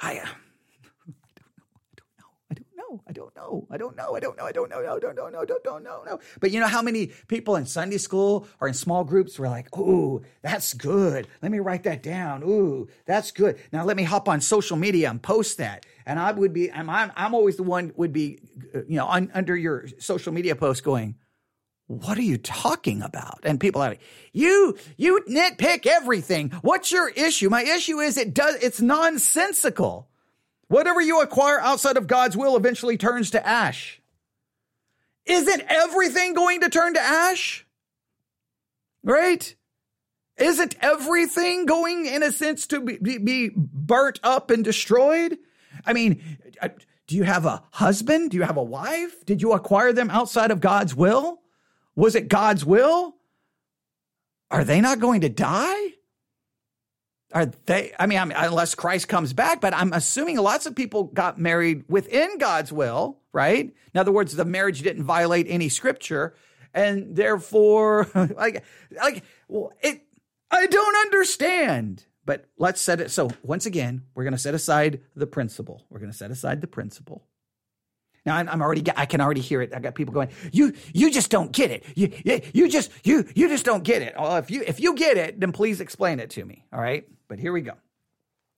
I 0.00 0.22
I 3.06 3.12
don't 3.12 3.34
know. 3.36 3.66
I 3.70 3.76
don't 3.76 3.96
know. 3.96 4.14
I 4.14 4.20
don't 4.20 4.36
know. 4.36 4.44
I 4.44 4.52
don't 4.52 4.70
know. 4.70 4.80
No, 4.80 4.98
don't 4.98 5.16
know. 5.16 5.28
No, 5.28 5.44
don't 5.44 5.64
don't 5.64 5.82
know. 5.82 6.02
No. 6.06 6.20
But 6.40 6.50
you 6.50 6.60
know 6.60 6.66
how 6.66 6.82
many 6.82 7.08
people 7.28 7.56
in 7.56 7.66
Sunday 7.66 7.98
school 7.98 8.46
or 8.60 8.68
in 8.68 8.74
small 8.74 9.04
groups 9.04 9.38
were 9.38 9.48
like, 9.48 9.76
"Ooh, 9.76 10.22
that's 10.42 10.74
good. 10.74 11.26
Let 11.42 11.52
me 11.52 11.60
write 11.60 11.84
that 11.84 12.02
down. 12.02 12.42
Ooh, 12.42 12.88
that's 13.06 13.30
good. 13.30 13.58
Now 13.72 13.84
let 13.84 13.96
me 13.96 14.02
hop 14.04 14.28
on 14.28 14.40
social 14.40 14.76
media 14.76 15.10
and 15.10 15.22
post 15.22 15.58
that." 15.58 15.86
And 16.06 16.18
I 16.18 16.32
would 16.32 16.52
be, 16.52 16.70
I'm, 16.70 16.90
I'm, 16.90 17.12
I'm 17.16 17.34
always 17.34 17.56
the 17.56 17.62
one 17.62 17.92
would 17.96 18.12
be, 18.12 18.38
you 18.74 18.96
know, 18.96 19.08
un, 19.08 19.30
under 19.32 19.56
your 19.56 19.86
social 19.98 20.32
media 20.32 20.54
post 20.54 20.84
going, 20.84 21.14
what 21.86 22.16
are 22.18 22.22
you 22.22 22.38
talking 22.38 23.02
about? 23.02 23.40
And 23.44 23.60
people 23.60 23.82
are 23.82 23.90
like, 23.90 24.00
you, 24.32 24.76
you 24.96 25.20
nitpick 25.28 25.86
everything. 25.86 26.50
What's 26.62 26.90
your 26.90 27.08
issue? 27.10 27.50
My 27.50 27.62
issue 27.62 28.00
is 28.00 28.16
it 28.16 28.34
does, 28.34 28.56
it's 28.56 28.80
nonsensical. 28.80 30.08
Whatever 30.68 31.00
you 31.00 31.20
acquire 31.20 31.60
outside 31.60 31.96
of 31.96 32.06
God's 32.06 32.36
will 32.36 32.56
eventually 32.56 32.96
turns 32.96 33.30
to 33.32 33.46
ash. 33.46 34.00
Isn't 35.26 35.62
everything 35.68 36.34
going 36.34 36.60
to 36.60 36.68
turn 36.68 36.94
to 36.94 37.00
ash? 37.00 37.66
Right? 39.02 39.54
Isn't 40.36 40.74
everything 40.80 41.66
going, 41.66 42.06
in 42.06 42.22
a 42.22 42.32
sense, 42.32 42.66
to 42.68 42.80
be, 42.80 43.18
be 43.18 43.50
burnt 43.54 44.20
up 44.22 44.50
and 44.50 44.64
destroyed? 44.64 45.38
I 45.86 45.92
mean, 45.92 46.38
uh, 46.60 46.70
do 47.06 47.16
you 47.16 47.22
have 47.22 47.46
a 47.46 47.62
husband? 47.70 48.30
Do 48.30 48.36
you 48.36 48.42
have 48.42 48.56
a 48.56 48.62
wife? 48.62 49.24
Did 49.26 49.42
you 49.42 49.52
acquire 49.52 49.92
them 49.92 50.10
outside 50.10 50.50
of 50.50 50.60
God's 50.60 50.94
will? 50.94 51.40
Was 51.94 52.14
it 52.14 52.28
God's 52.28 52.64
will? 52.64 53.14
Are 54.50 54.64
they 54.64 54.80
not 54.80 55.00
going 55.00 55.20
to 55.20 55.28
die? 55.28 55.94
Are 57.34 57.46
they? 57.66 57.92
I 57.98 58.06
mean, 58.06 58.18
unless 58.18 58.76
Christ 58.76 59.08
comes 59.08 59.32
back, 59.32 59.60
but 59.60 59.74
I'm 59.74 59.92
assuming 59.92 60.38
lots 60.38 60.66
of 60.66 60.76
people 60.76 61.04
got 61.04 61.36
married 61.36 61.84
within 61.88 62.38
God's 62.38 62.72
will, 62.72 63.18
right? 63.32 63.74
In 63.92 64.00
other 64.00 64.12
words, 64.12 64.36
the 64.36 64.44
marriage 64.44 64.82
didn't 64.82 65.02
violate 65.02 65.46
any 65.48 65.68
scripture, 65.68 66.34
and 66.72 67.16
therefore, 67.16 68.08
like, 68.14 68.64
like, 68.92 69.24
well, 69.48 69.72
it. 69.82 70.02
I 70.50 70.66
don't 70.66 70.96
understand. 70.96 72.06
But 72.26 72.46
let's 72.56 72.80
set 72.80 73.00
it. 73.00 73.10
So 73.10 73.30
once 73.42 73.66
again, 73.66 74.04
we're 74.14 74.24
going 74.24 74.32
to 74.32 74.38
set 74.38 74.54
aside 74.54 75.00
the 75.14 75.26
principle. 75.26 75.84
We're 75.90 75.98
going 75.98 76.12
to 76.12 76.16
set 76.16 76.30
aside 76.30 76.60
the 76.60 76.66
principle. 76.66 77.26
Now 78.24 78.36
I'm, 78.36 78.62
already, 78.62 78.82
I 78.96 79.04
can 79.04 79.20
already 79.20 79.42
hear 79.42 79.60
it. 79.60 79.74
I 79.74 79.80
got 79.80 79.94
people 79.94 80.14
going, 80.14 80.30
you, 80.50 80.72
you 80.94 81.10
just 81.10 81.30
don't 81.30 81.52
get 81.52 81.70
it. 81.70 81.84
You, 81.94 82.10
you 82.54 82.70
just, 82.70 82.90
you, 83.02 83.26
you 83.34 83.48
just 83.48 83.66
don't 83.66 83.84
get 83.84 84.00
it. 84.00 84.14
Well, 84.18 84.38
if 84.38 84.50
you, 84.50 84.62
if 84.66 84.80
you 84.80 84.94
get 84.94 85.18
it, 85.18 85.38
then 85.38 85.52
please 85.52 85.82
explain 85.82 86.20
it 86.20 86.30
to 86.30 86.44
me. 86.44 86.64
All 86.72 86.80
right. 86.80 87.06
But 87.28 87.38
here 87.38 87.52
we 87.52 87.60
go. 87.60 87.74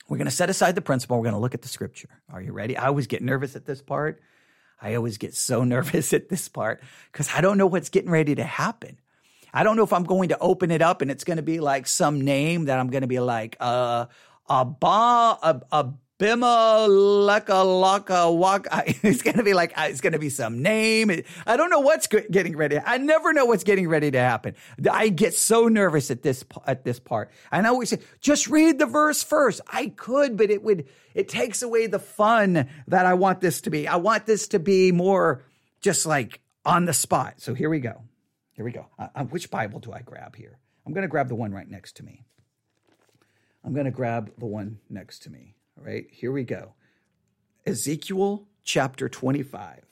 We're 0.09 0.19
going 0.19 0.27
to 0.27 0.31
set 0.31 0.51
aside 0.51 0.75
the 0.75 0.83
principle. 0.83 1.17
We're 1.17 1.25
going 1.25 1.35
to 1.35 1.41
look 1.41 1.55
at 1.55 1.63
the 1.63 1.69
scripture. 1.69 2.09
Are 2.33 2.41
you 2.41 2.53
ready? 2.53 2.77
I 2.77 2.87
always 2.87 3.07
get 3.07 3.23
nervous 3.23 3.57
at 3.57 3.67
this 3.67 3.83
part. 3.83 4.21
I 4.81 4.95
always 4.95 5.19
get 5.19 5.35
so 5.35 5.65
nervous 5.65 6.13
at 6.13 6.29
this 6.29 6.49
part 6.49 6.83
because 7.11 7.29
I 7.35 7.41
don't 7.41 7.59
know 7.59 7.67
what's 7.67 7.89
getting 7.89 8.11
ready 8.11 8.35
to 8.37 8.45
happen. 8.45 8.99
I 9.53 9.63
don't 9.63 9.77
know 9.77 9.85
if 9.85 9.93
I'm 9.93 10.05
going 10.05 10.29
to 10.29 10.39
open 10.39 10.71
it 10.71 10.83
up 10.83 11.03
and 11.03 11.11
it's 11.11 11.25
going 11.25 11.39
to 11.39 11.43
be 11.43 11.61
like 11.61 11.87
some 11.87 12.21
name 12.21 12.67
that 12.67 12.79
I'm 12.79 12.89
going 12.89 13.01
to 13.01 13.07
be 13.07 13.21
like, 13.21 13.57
uh, 13.59 14.07
a 14.49 14.65
ba, 14.65 15.39
a, 15.43 15.63
a 15.73 15.93
Bima 16.19 16.89
Laka 16.89 17.63
Laka 17.63 18.35
Waka. 18.35 18.85
It's 19.03 19.21
going 19.21 19.37
to 19.37 19.43
be 19.43 19.53
like, 19.53 19.75
it's 19.77 20.01
going 20.01 20.15
to 20.15 20.19
be 20.19 20.31
some 20.31 20.63
name. 20.63 21.11
I 21.47 21.57
don't 21.59 21.69
know 21.69 21.81
what's 21.81 22.07
getting 22.07 22.57
ready. 22.57 22.79
I 22.79 22.97
never 22.97 23.35
know 23.35 23.45
what's 23.45 23.65
getting 23.65 23.87
ready 23.89 24.11
to 24.11 24.19
happen. 24.19 24.55
I 24.91 25.11
get 25.11 25.35
so 25.35 25.69
nervous 25.69 26.11
at 26.11 26.23
this, 26.23 26.43
at 26.67 26.85
this 26.85 26.99
part. 26.99 27.31
And 27.53 27.67
I 27.67 27.71
always 27.71 27.91
say, 27.91 27.99
just 28.21 28.49
read 28.49 28.79
the 28.79 28.87
verse 28.87 29.23
first. 29.23 29.61
I 29.69 29.89
could, 29.89 30.39
but 30.39 30.51
it 30.51 30.63
would, 30.63 30.87
it 31.15 31.29
takes 31.29 31.61
away 31.61 31.87
the 31.87 31.99
fun 31.99 32.69
that 32.89 33.05
I 33.05 33.13
want 33.15 33.43
this 33.43 33.61
to 33.63 33.71
be. 33.71 33.87
I 33.87 33.97
want 33.97 34.25
this 34.25 34.49
to 34.49 34.59
be 34.59 34.93
more 34.93 35.45
just 35.83 36.07
like 36.07 36.41
on 36.65 36.87
the 36.87 36.95
spot. 36.95 37.43
So 37.43 37.53
here 37.53 37.69
we 37.69 37.81
go. 37.81 38.03
Here 38.53 38.65
we 38.65 38.73
go. 38.73 38.87
Uh, 38.99 39.09
uh 39.15 39.25
which 39.25 39.51
Bible 39.51 39.81
do 39.81 39.93
I 39.93 40.01
grab 40.01 40.35
here? 40.35 40.59
I'm 40.87 40.95
going 40.95 41.03
to 41.03 41.09
grab 41.09 41.29
the 41.29 41.35
one 41.35 41.53
right 41.53 41.69
next 41.69 41.97
to 41.99 42.05
me. 42.05 42.25
I'm 43.63 43.75
going 43.75 43.85
to 43.85 43.91
grab 43.91 44.33
the 44.39 44.47
one 44.47 44.79
next 44.89 45.25
to 45.25 45.31
me. 45.31 45.57
All 45.79 45.85
right, 45.85 46.07
here 46.11 46.33
we 46.33 46.45
go. 46.45 46.73
Ezekiel 47.67 48.47
chapter 48.65 49.09
25. 49.09 49.83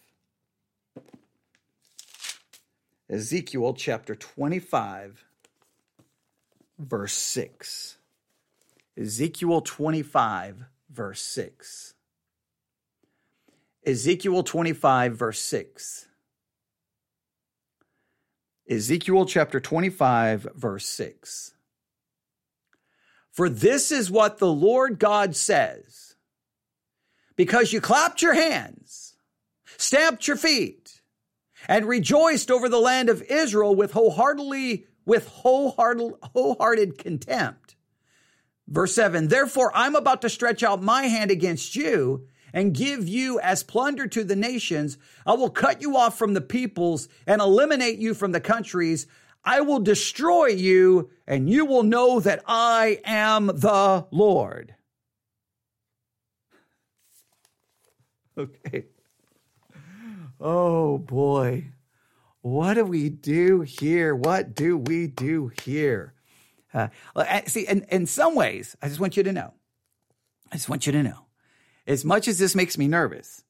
Ezekiel 3.10 3.74
chapter 3.74 4.14
25, 4.14 5.24
verse 6.78 7.12
6. 7.12 7.98
Ezekiel 8.96 9.60
25, 9.60 10.64
verse 10.90 11.20
6. 11.20 11.94
Ezekiel 13.86 14.42
25, 14.42 15.16
verse 15.16 15.40
6. 15.40 16.08
Ezekiel 18.68 19.26
chapter 19.26 19.60
25, 19.60 20.48
verse 20.54 20.86
6. 20.86 21.53
For 23.34 23.48
this 23.48 23.90
is 23.90 24.12
what 24.12 24.38
the 24.38 24.50
Lord 24.50 25.00
God 25.00 25.34
says. 25.34 26.14
Because 27.34 27.72
you 27.72 27.80
clapped 27.80 28.22
your 28.22 28.34
hands, 28.34 29.16
stamped 29.76 30.28
your 30.28 30.36
feet, 30.36 31.02
and 31.66 31.86
rejoiced 31.86 32.48
over 32.48 32.68
the 32.68 32.78
land 32.78 33.08
of 33.08 33.22
Israel 33.22 33.74
with 33.74 33.90
wholeheartedly, 33.92 34.86
with 35.04 35.26
wholehearted, 35.26 36.96
contempt. 36.96 37.74
Verse 38.68 38.94
7 38.94 39.26
Therefore, 39.26 39.72
I'm 39.74 39.96
about 39.96 40.22
to 40.22 40.30
stretch 40.30 40.62
out 40.62 40.80
my 40.80 41.02
hand 41.02 41.32
against 41.32 41.74
you 41.74 42.28
and 42.52 42.72
give 42.72 43.08
you 43.08 43.40
as 43.40 43.64
plunder 43.64 44.06
to 44.06 44.22
the 44.22 44.36
nations. 44.36 44.96
I 45.26 45.32
will 45.32 45.50
cut 45.50 45.82
you 45.82 45.96
off 45.96 46.16
from 46.16 46.34
the 46.34 46.40
peoples 46.40 47.08
and 47.26 47.40
eliminate 47.42 47.98
you 47.98 48.14
from 48.14 48.30
the 48.30 48.40
countries. 48.40 49.08
I 49.44 49.60
will 49.60 49.80
destroy 49.80 50.46
you, 50.46 51.10
and 51.26 51.50
you 51.50 51.66
will 51.66 51.82
know 51.82 52.20
that 52.20 52.42
I 52.46 53.00
am 53.04 53.46
the 53.46 54.06
Lord. 54.10 54.74
Okay. 58.36 58.86
Oh 60.40 60.98
boy. 60.98 61.66
What 62.42 62.74
do 62.74 62.84
we 62.84 63.08
do 63.08 63.60
here? 63.60 64.12
What 64.12 64.56
do 64.56 64.76
we 64.76 65.06
do 65.06 65.52
here? 65.62 66.14
Uh, 66.74 66.88
see, 67.46 67.66
in, 67.66 67.86
in 67.90 68.06
some 68.06 68.34
ways, 68.34 68.76
I 68.82 68.88
just 68.88 68.98
want 68.98 69.16
you 69.16 69.22
to 69.22 69.32
know. 69.32 69.54
I 70.50 70.56
just 70.56 70.68
want 70.68 70.84
you 70.84 70.92
to 70.92 71.02
know. 71.02 71.26
As 71.86 72.04
much 72.04 72.26
as 72.26 72.38
this 72.38 72.54
makes 72.54 72.76
me 72.76 72.88
nervous, 72.88 73.44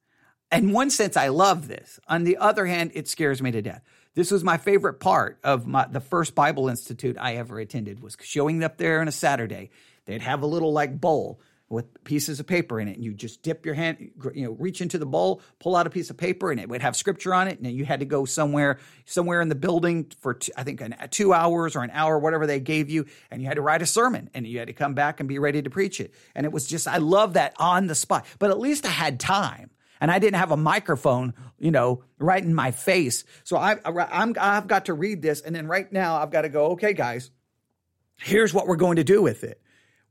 in 0.53 0.73
one 0.73 0.91
sense, 0.91 1.17
I 1.17 1.29
love 1.29 1.67
this. 1.67 1.99
On 2.07 2.25
the 2.25 2.37
other 2.37 2.67
hand, 2.67 2.93
it 2.95 3.09
scares 3.09 3.41
me 3.41 3.51
to 3.51 3.63
death. 3.63 3.83
This 4.15 4.31
was 4.31 4.45
my 4.45 4.59
favorite 4.59 5.01
part 5.01 5.39
of 5.43 5.67
my, 5.67 5.87
the 5.91 6.01
first 6.01 6.35
Bible 6.35 6.69
Institute 6.69 7.17
I 7.19 7.37
ever 7.37 7.59
attended 7.59 8.01
was 8.01 8.17
showing 8.23 8.63
up 8.63 8.79
there 8.79 9.01
on 9.01 9.09
a 9.09 9.13
Saturday. 9.13 9.71
They'd 10.07 10.23
have 10.23 10.43
a 10.43 10.47
little 10.47 10.73
like 10.73 11.01
bowl 11.01 11.41
with 11.69 12.05
pieces 12.05 12.39
of 12.39 12.47
paper 12.47 12.79
in 12.79 12.87
it. 12.87 12.95
And 12.95 13.05
you 13.05 13.13
just 13.13 13.43
dip 13.43 13.67
your 13.67 13.75
hand, 13.75 14.13
you 14.35 14.45
know, 14.45 14.53
reach 14.53 14.81
into 14.81 14.99
the 14.99 15.07
bowl, 15.07 15.41
pull 15.59 15.75
out 15.75 15.87
a 15.87 15.91
piece 15.91 16.11
of 16.11 16.17
paper, 16.17 16.53
and 16.53 16.61
it 16.61 16.69
would 16.69 16.83
have 16.83 16.95
scripture 16.95 17.35
on 17.35 17.49
it. 17.49 17.59
And 17.59 17.73
you 17.73 17.85
had 17.85 18.01
to 18.01 18.07
go 18.07 18.25
somewhere, 18.25 18.79
somewhere 19.05 19.41
in 19.41 19.49
the 19.49 19.55
building 19.55 20.13
for 20.21 20.35
two, 20.35 20.53
I 20.57 20.63
think 20.63 20.81
an, 20.81 20.95
two 21.11 21.33
hours 21.33 21.75
or 21.75 21.83
an 21.83 21.91
hour, 21.91 22.19
whatever 22.19 22.47
they 22.47 22.61
gave 22.61 22.91
you, 22.91 23.07
and 23.31 23.43
you 23.43 23.49
had 23.49 23.57
to 23.57 23.63
write 23.63 23.83
a 23.83 23.87
sermon, 23.87 24.31
and 24.35 24.47
you 24.47 24.59
had 24.59 24.69
to 24.69 24.75
come 24.75 24.95
back 24.95 25.19
and 25.21 25.29
be 25.29 25.39
ready 25.39 25.63
to 25.63 25.71
preach 25.71 26.01
it. 26.01 26.15
And 26.35 26.47
it 26.47 26.53
was 26.53 26.67
just, 26.67 26.87
I 26.87 26.99
love 26.99 27.33
that 27.33 27.55
on 27.59 27.89
the 27.89 27.95
spot. 27.95 28.27
But 28.39 28.51
at 28.51 28.61
least 28.61 28.87
I 28.87 28.91
had 28.91 29.19
time 29.19 29.71
and 30.05 30.11
I 30.11 30.19
didn't 30.19 30.37
have 30.37 30.51
a 30.51 30.57
microphone, 30.59 31.33
you 31.59 31.71
know, 31.71 32.05
right 32.19 32.45
in 32.45 32.55
my 32.55 32.73
face. 32.73 33.25
So 33.43 33.57
I, 33.57 33.79
I'm, 33.87 34.35
I've 34.39 34.67
got 34.67 34.85
to 34.85 34.93
read 34.93 35.23
this, 35.23 35.41
and 35.41 35.57
then 35.57 35.67
right 35.67 35.91
now 35.91 36.17
I've 36.17 36.31
got 36.31 36.43
to 36.43 36.51
go. 36.51 36.73
Okay, 36.73 36.93
guys, 36.93 37.31
here's 38.19 38.53
what 38.53 38.67
we're 38.67 38.77
going 38.77 38.97
to 38.97 39.05
do 39.05 39.23
with 39.23 39.45
it. 39.45 39.63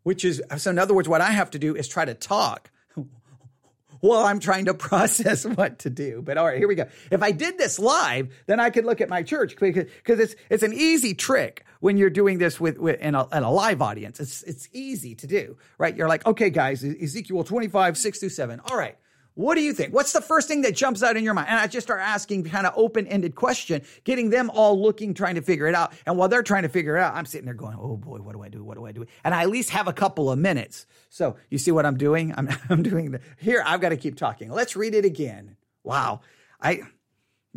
Which 0.02 0.26
is 0.26 0.42
so 0.58 0.72
in 0.72 0.80
other 0.80 0.96
words 0.96 1.08
what 1.08 1.22
i 1.22 1.30
have 1.30 1.52
to 1.52 1.60
do 1.60 1.76
is 1.76 1.88
try 1.88 2.06
to 2.06 2.16
talk 2.16 2.72
while 4.00 4.26
i'm 4.26 4.40
trying 4.40 4.66
to 4.66 4.74
process 4.90 5.46
what 5.46 5.80
to 5.80 5.92
do. 5.92 6.24
But 6.24 6.40
all 6.40 6.48
right 6.48 6.58
here 6.58 6.68
we 6.68 6.74
go. 6.74 6.88
If 7.12 7.22
i 7.22 7.30
did 7.30 7.60
this 7.60 7.78
live 7.78 8.34
then 8.48 8.60
i 8.60 8.72
could 8.72 8.84
look 8.84 9.00
at 9.00 9.10
my 9.10 9.22
church 9.22 9.56
because 9.56 10.20
it's 10.20 10.36
it's 10.50 10.64
an 10.64 10.74
easy 10.74 11.14
trick 11.14 11.66
when 11.82 11.98
you're 11.98 12.10
doing 12.10 12.40
this 12.40 12.60
with, 12.60 12.80
with 12.80 13.00
in, 13.00 13.14
a, 13.14 13.28
in 13.28 13.44
a 13.44 13.52
live 13.52 13.84
audience. 13.84 14.20
It's 14.20 14.42
it's 14.42 14.68
easy 14.74 15.14
to 15.14 15.28
do 15.28 15.56
right? 15.78 15.96
You're 15.96 16.10
like 16.10 16.26
okay 16.26 16.50
guys 16.50 16.84
ezekiel 16.84 17.44
25 17.44 17.96
6 17.96 18.20
through 18.20 18.30
7 18.30 18.60
all 18.66 18.76
right 18.76 18.98
what 19.36 19.56
do 19.56 19.62
you 19.62 19.74
think? 19.74 19.94
What's 19.94 20.14
the 20.14 20.22
first 20.22 20.48
thing 20.48 20.62
that 20.62 20.76
jumps 20.76 21.02
out 21.02 21.18
in 21.18 21.24
your 21.24 21.34
mind? 21.34 21.48
And 21.50 21.60
I 21.60 21.66
just 21.66 21.88
start 21.88 22.02
asking 22.02 22.44
kind 22.44 22.68
of 22.68 22.74
open 22.76 23.08
ended 23.08 23.34
question, 23.34 23.82
getting 24.04 24.30
them 24.30 24.52
all 24.52 24.80
looking, 24.80 25.14
trying 25.14 25.36
to 25.36 25.42
figure 25.42 25.68
it 25.68 25.74
out. 25.74 25.94
And 26.06 26.18
while 26.18 26.30
they're 26.30 26.44
trying 26.44 26.64
to 26.64 26.70
figure 26.70 26.98
it 26.98 27.02
out, 27.02 27.16
I'm 27.16 27.26
sitting 27.26 27.46
there 27.46 27.56
going, 27.56 27.76
oh 27.80 27.98
boy, 27.98 28.20
what 28.20 28.34
do 28.34 28.44
I 28.44 28.50
do? 28.50 28.64
What 28.64 28.78
do 28.78 28.86
I 28.86 28.92
do? 28.92 29.06
And 29.24 29.34
I 29.34 29.42
at 29.44 29.50
least 29.50 29.72
have 29.72 29.88
a 29.88 29.94
couple 29.94 30.30
of 30.30 30.38
minutes. 30.38 30.86
So 31.10 31.38
you 31.50 31.58
see 31.58 31.72
what 31.72 31.86
I'm 31.86 31.98
doing? 31.98 32.34
I'm, 32.38 32.50
I'm 32.70 32.84
doing 32.84 33.12
the, 33.12 33.22
here, 33.38 33.64
I've 33.66 33.82
got 33.82 33.90
to 33.90 33.98
keep 33.98 34.18
talking. 34.18 34.52
Let's 34.52 34.76
read 34.76 34.94
it 34.94 35.06
again. 35.06 35.58
Wow. 35.84 36.22
I 36.62 36.82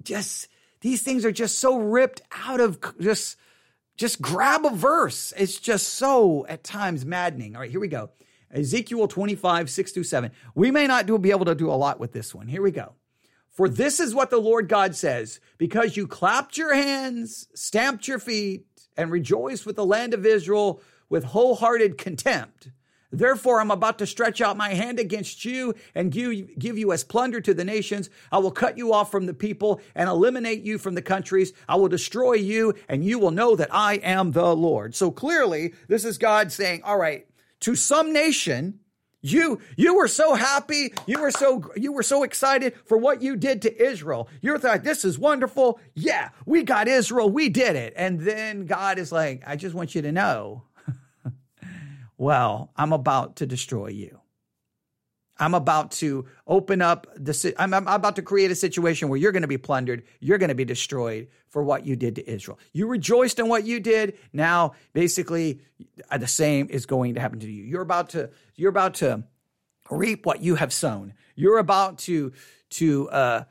just, 0.02 0.48
these 0.80 1.02
things 1.02 1.26
are 1.26 1.32
just 1.32 1.58
so 1.58 1.78
ripped 1.78 2.22
out 2.32 2.60
of 2.60 2.78
just, 2.98 3.36
just 3.96 4.20
grab 4.22 4.64
a 4.64 4.70
verse. 4.70 5.34
It's 5.36 5.58
just 5.58 5.88
so 5.90 6.46
at 6.48 6.64
times 6.64 7.04
maddening. 7.04 7.54
All 7.54 7.60
right, 7.60 7.70
here 7.70 7.80
we 7.80 7.88
go. 7.88 8.10
Ezekiel 8.56 9.06
25, 9.06 9.68
6 9.68 9.92
through 9.92 10.04
7. 10.04 10.30
We 10.54 10.70
may 10.70 10.86
not 10.86 11.06
do, 11.06 11.18
be 11.18 11.30
able 11.30 11.44
to 11.44 11.54
do 11.54 11.70
a 11.70 11.72
lot 11.74 12.00
with 12.00 12.12
this 12.12 12.34
one. 12.34 12.48
Here 12.48 12.62
we 12.62 12.70
go. 12.70 12.94
For 13.50 13.68
this 13.68 14.00
is 14.00 14.14
what 14.14 14.30
the 14.30 14.38
Lord 14.38 14.68
God 14.68 14.94
says 14.94 15.40
because 15.56 15.96
you 15.96 16.06
clapped 16.06 16.58
your 16.58 16.74
hands, 16.74 17.48
stamped 17.54 18.08
your 18.08 18.18
feet, 18.18 18.66
and 18.96 19.10
rejoiced 19.10 19.66
with 19.66 19.76
the 19.76 19.84
land 19.84 20.14
of 20.14 20.26
Israel 20.26 20.80
with 21.08 21.24
wholehearted 21.24 21.98
contempt. 21.98 22.70
Therefore, 23.12 23.60
I'm 23.60 23.70
about 23.70 23.98
to 23.98 24.06
stretch 24.06 24.40
out 24.40 24.56
my 24.56 24.70
hand 24.70 24.98
against 24.98 25.44
you 25.44 25.74
and 25.94 26.10
give, 26.10 26.58
give 26.58 26.76
you 26.76 26.92
as 26.92 27.04
plunder 27.04 27.40
to 27.40 27.54
the 27.54 27.64
nations. 27.64 28.10
I 28.32 28.38
will 28.38 28.50
cut 28.50 28.76
you 28.76 28.92
off 28.92 29.10
from 29.10 29.26
the 29.26 29.34
people 29.34 29.80
and 29.94 30.08
eliminate 30.08 30.62
you 30.62 30.76
from 30.76 30.94
the 30.94 31.02
countries. 31.02 31.52
I 31.68 31.76
will 31.76 31.88
destroy 31.88 32.34
you, 32.34 32.74
and 32.88 33.04
you 33.04 33.18
will 33.18 33.30
know 33.30 33.54
that 33.56 33.72
I 33.72 33.94
am 33.96 34.32
the 34.32 34.54
Lord. 34.54 34.94
So 34.94 35.10
clearly, 35.10 35.72
this 35.88 36.04
is 36.04 36.18
God 36.18 36.50
saying, 36.50 36.82
All 36.82 36.98
right, 36.98 37.26
to 37.60 37.74
some 37.74 38.12
nation 38.12 38.80
you 39.22 39.60
you 39.76 39.96
were 39.96 40.08
so 40.08 40.34
happy 40.34 40.92
you 41.06 41.20
were 41.20 41.30
so 41.30 41.70
you 41.76 41.92
were 41.92 42.02
so 42.02 42.22
excited 42.22 42.74
for 42.84 42.96
what 42.96 43.22
you 43.22 43.36
did 43.36 43.62
to 43.62 43.82
israel. 43.82 44.28
You're 44.40 44.58
like 44.58 44.84
this 44.84 45.04
is 45.04 45.18
wonderful. 45.18 45.80
Yeah 45.94 46.30
we 46.44 46.62
got 46.62 46.88
israel 46.88 47.28
we 47.28 47.48
did 47.48 47.76
it. 47.76 47.92
And 47.96 48.20
then 48.20 48.66
god 48.66 48.98
is 48.98 49.10
like 49.10 49.42
i 49.46 49.56
just 49.56 49.74
want 49.74 49.94
you 49.94 50.02
to 50.02 50.12
know 50.12 50.64
well 52.18 52.70
i'm 52.76 52.92
about 52.92 53.36
to 53.36 53.46
destroy 53.46 53.88
you 53.88 54.15
I'm 55.38 55.54
about 55.54 55.90
to 55.92 56.26
open 56.46 56.80
up 56.80 57.06
the, 57.16 57.54
I'm, 57.58 57.74
I'm 57.74 57.86
about 57.86 58.16
to 58.16 58.22
create 58.22 58.50
a 58.50 58.54
situation 58.54 59.08
where 59.08 59.18
you're 59.18 59.32
going 59.32 59.42
to 59.42 59.48
be 59.48 59.58
plundered. 59.58 60.04
You're 60.20 60.38
going 60.38 60.48
to 60.48 60.54
be 60.54 60.64
destroyed 60.64 61.28
for 61.48 61.62
what 61.62 61.86
you 61.86 61.96
did 61.96 62.16
to 62.16 62.30
Israel. 62.30 62.58
You 62.72 62.86
rejoiced 62.86 63.38
in 63.38 63.48
what 63.48 63.64
you 63.64 63.80
did. 63.80 64.18
Now, 64.32 64.72
basically, 64.92 65.60
uh, 66.10 66.18
the 66.18 66.26
same 66.26 66.68
is 66.70 66.86
going 66.86 67.14
to 67.14 67.20
happen 67.20 67.40
to 67.40 67.50
you. 67.50 67.64
You're 67.64 67.82
about 67.82 68.10
to, 68.10 68.30
you're 68.54 68.70
about 68.70 68.94
to 68.94 69.24
reap 69.90 70.24
what 70.24 70.42
you 70.42 70.54
have 70.54 70.72
sown. 70.72 71.14
You're 71.34 71.58
about 71.58 71.98
to, 71.98 72.32
to, 72.70 73.10
uh, 73.10 73.44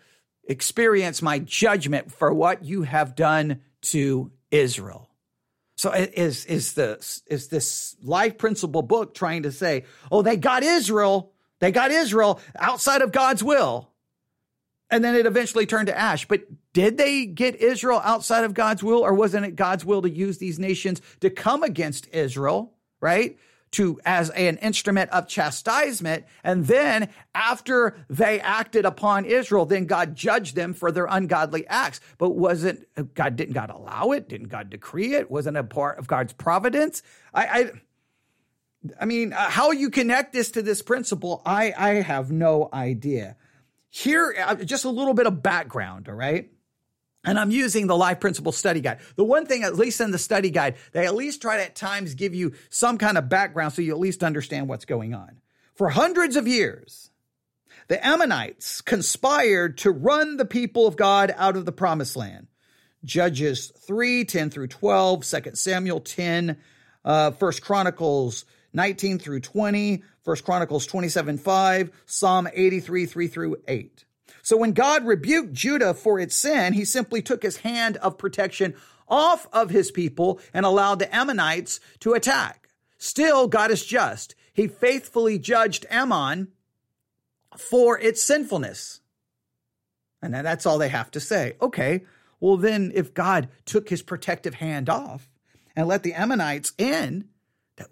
experience 0.48 1.22
my 1.22 1.40
judgment 1.40 2.12
for 2.12 2.34
what 2.34 2.64
you 2.64 2.84
have 2.84 3.16
done 3.16 3.62
to 3.82 4.32
Israel. 4.52 5.10
So 5.78 5.92
is 5.92 6.46
is 6.46 6.74
the 6.74 6.98
is 7.28 7.50
this 7.50 7.96
life 8.02 8.38
principle 8.38 8.82
book 8.82 9.14
trying 9.14 9.44
to 9.44 9.52
say, 9.52 9.84
oh, 10.12 10.22
they 10.22 10.38
got 10.38 10.64
Israel, 10.64 11.34
they 11.60 11.72
got 11.72 11.92
Israel 11.92 12.40
outside 12.58 13.02
of 13.02 13.12
God's 13.12 13.44
will. 13.44 13.92
And 14.92 15.04
then 15.04 15.16
it 15.16 15.26
eventually 15.26 15.66
turned 15.66 15.88
to 15.88 15.98
ash. 15.98 16.28
But 16.28 16.44
did 16.74 16.98
they 16.98 17.26
get 17.26 17.56
Israel 17.56 18.02
outside 18.04 18.44
of 18.44 18.54
God's 18.54 18.84
will, 18.84 19.00
or 19.00 19.14
wasn't 19.14 19.46
it 19.46 19.56
God's 19.56 19.84
will 19.84 20.02
to 20.04 20.10
use 20.10 20.38
these 20.38 20.60
nations 20.60 21.02
to 21.22 21.30
come 21.30 21.64
against 21.64 22.08
Israel, 22.14 22.74
right? 23.02 23.38
To 23.72 24.00
as 24.06 24.30
an 24.30 24.58
instrument 24.58 25.10
of 25.10 25.28
chastisement. 25.28 26.26
And 26.44 26.68
then 26.68 27.10
after 27.34 27.98
they 28.10 28.40
acted 28.40 28.86
upon 28.86 29.26
Israel, 29.26 29.66
then 29.66 29.86
God 29.86 30.16
judged 30.16 30.56
them 30.56 30.74
for 30.74 30.92
their 30.92 31.08
ungodly 31.08 31.66
acts. 31.68 32.00
But 32.20 32.32
wasn't 32.32 32.86
God 33.16 33.36
didn't 33.36 33.56
God 33.56 33.72
allow 33.72 34.12
it? 34.12 34.30
Didn't 34.30 34.50
God 34.50 34.70
decree 34.70 35.16
it? 35.16 35.32
Wasn't 35.32 35.58
a 35.58 35.64
part 35.64 35.98
of 35.98 36.08
God's 36.08 36.34
providence? 36.34 37.02
I, 37.34 37.46
I 37.46 37.72
I 39.00 39.06
mean, 39.06 39.34
uh, 39.34 39.50
how 39.50 39.72
you 39.72 39.90
connect 39.90 40.34
this 40.34 40.52
to 40.52 40.62
this 40.62 40.82
principle, 40.82 41.42
I, 41.46 41.74
I 41.78 41.90
have 42.02 42.32
no 42.32 42.70
idea. 42.74 43.36
Here, 43.90 44.36
uh, 44.46 44.56
just 44.56 44.86
a 44.86 44.90
little 44.90 45.14
bit 45.14 45.28
of 45.28 45.42
background, 45.42 46.10
all 46.10 46.16
right? 46.16 46.52
And 47.24 47.40
I'm 47.40 47.52
using 47.52 47.88
the 47.88 47.98
Life 47.98 48.20
Principle 48.20 48.52
Study 48.52 48.82
Guide. 48.82 49.00
The 49.16 49.24
one 49.24 49.46
thing, 49.46 49.64
at 49.64 49.76
least 49.76 50.00
in 50.00 50.12
the 50.12 50.20
study 50.20 50.52
guide, 50.52 50.76
they 50.92 51.08
at 51.08 51.16
least 51.16 51.42
try 51.42 51.58
to 51.58 51.64
at 51.64 51.76
times 51.76 52.14
give 52.14 52.36
you 52.36 52.54
some 52.70 52.98
kind 52.98 53.18
of 53.18 53.30
background 53.30 53.74
so 53.74 53.82
you 53.82 53.92
at 53.92 54.00
least 54.00 54.24
understand 54.24 54.70
what's 54.70 54.86
going 54.86 55.14
on. 55.16 55.42
For 55.74 55.90
hundreds 55.90 56.36
of 56.36 56.48
years, 56.48 57.10
the 57.88 58.06
Ammonites 58.06 58.82
conspired 58.82 59.80
to 59.80 59.92
run 59.92 60.38
the 60.38 60.46
people 60.46 60.88
of 60.88 60.98
God 60.98 61.34
out 61.36 61.56
of 61.56 61.66
the 61.66 61.72
promised 61.72 62.16
land. 62.16 62.48
Judges 63.04 63.72
3, 63.86 64.26
10 64.26 64.50
through 64.50 64.68
12, 64.68 65.26
2 65.26 65.42
Samuel 65.54 66.00
10, 66.00 66.58
uh, 67.04 67.32
1 67.32 67.52
Chronicles 67.62 68.46
19 68.76 69.20
through 69.20 69.40
20, 69.40 70.04
1 70.24 70.38
Chronicles 70.44 70.86
27 70.86 71.38
5, 71.38 71.92
Psalm 72.06 72.48
83 72.54 73.06
3 73.06 73.28
through 73.28 73.58
8. 73.68 74.06
So 74.44 74.58
when 74.58 74.74
God 74.74 75.06
rebuked 75.06 75.54
Judah 75.54 75.94
for 75.94 76.20
its 76.20 76.36
sin, 76.36 76.74
he 76.74 76.86
simply 76.86 77.22
took 77.22 77.42
his 77.42 77.58
hand 77.58 77.98
of 77.98 78.18
protection 78.18 78.76
off 79.08 79.48
of 79.54 79.70
his 79.70 79.92
people 79.92 80.40
and 80.54 80.66
allowed 80.66 81.00
the 81.00 81.14
Ammonites 81.16 81.80
to 82.02 82.14
attack. 82.14 82.70
Still, 82.98 83.48
God 83.48 83.72
is 83.72 83.86
just. 83.86 84.36
He 84.54 84.68
faithfully 84.68 85.40
judged 85.40 85.86
Ammon 85.90 86.50
for 87.58 88.00
its 88.00 88.22
sinfulness. 88.22 89.02
And 90.22 90.34
that's 90.34 90.66
all 90.66 90.78
they 90.78 90.90
have 90.90 91.12
to 91.12 91.20
say. 91.20 91.56
Okay, 91.62 92.04
well, 92.40 92.58
then 92.58 92.92
if 92.96 93.14
God 93.14 93.50
took 93.66 93.90
his 93.90 94.02
protective 94.02 94.56
hand 94.56 94.90
off 94.90 95.30
and 95.76 95.88
let 95.88 96.04
the 96.04 96.14
Ammonites 96.14 96.74
in, 96.78 97.30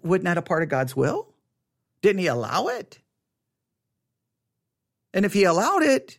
wasn't 0.02 0.24
that 0.24 0.38
a 0.38 0.42
part 0.42 0.62
of 0.62 0.68
God's 0.68 0.96
will? 0.96 1.28
Didn't 2.02 2.20
he 2.20 2.26
allow 2.26 2.66
it? 2.68 2.98
And 5.12 5.24
if 5.24 5.32
he 5.32 5.44
allowed 5.44 5.82
it, 5.82 6.18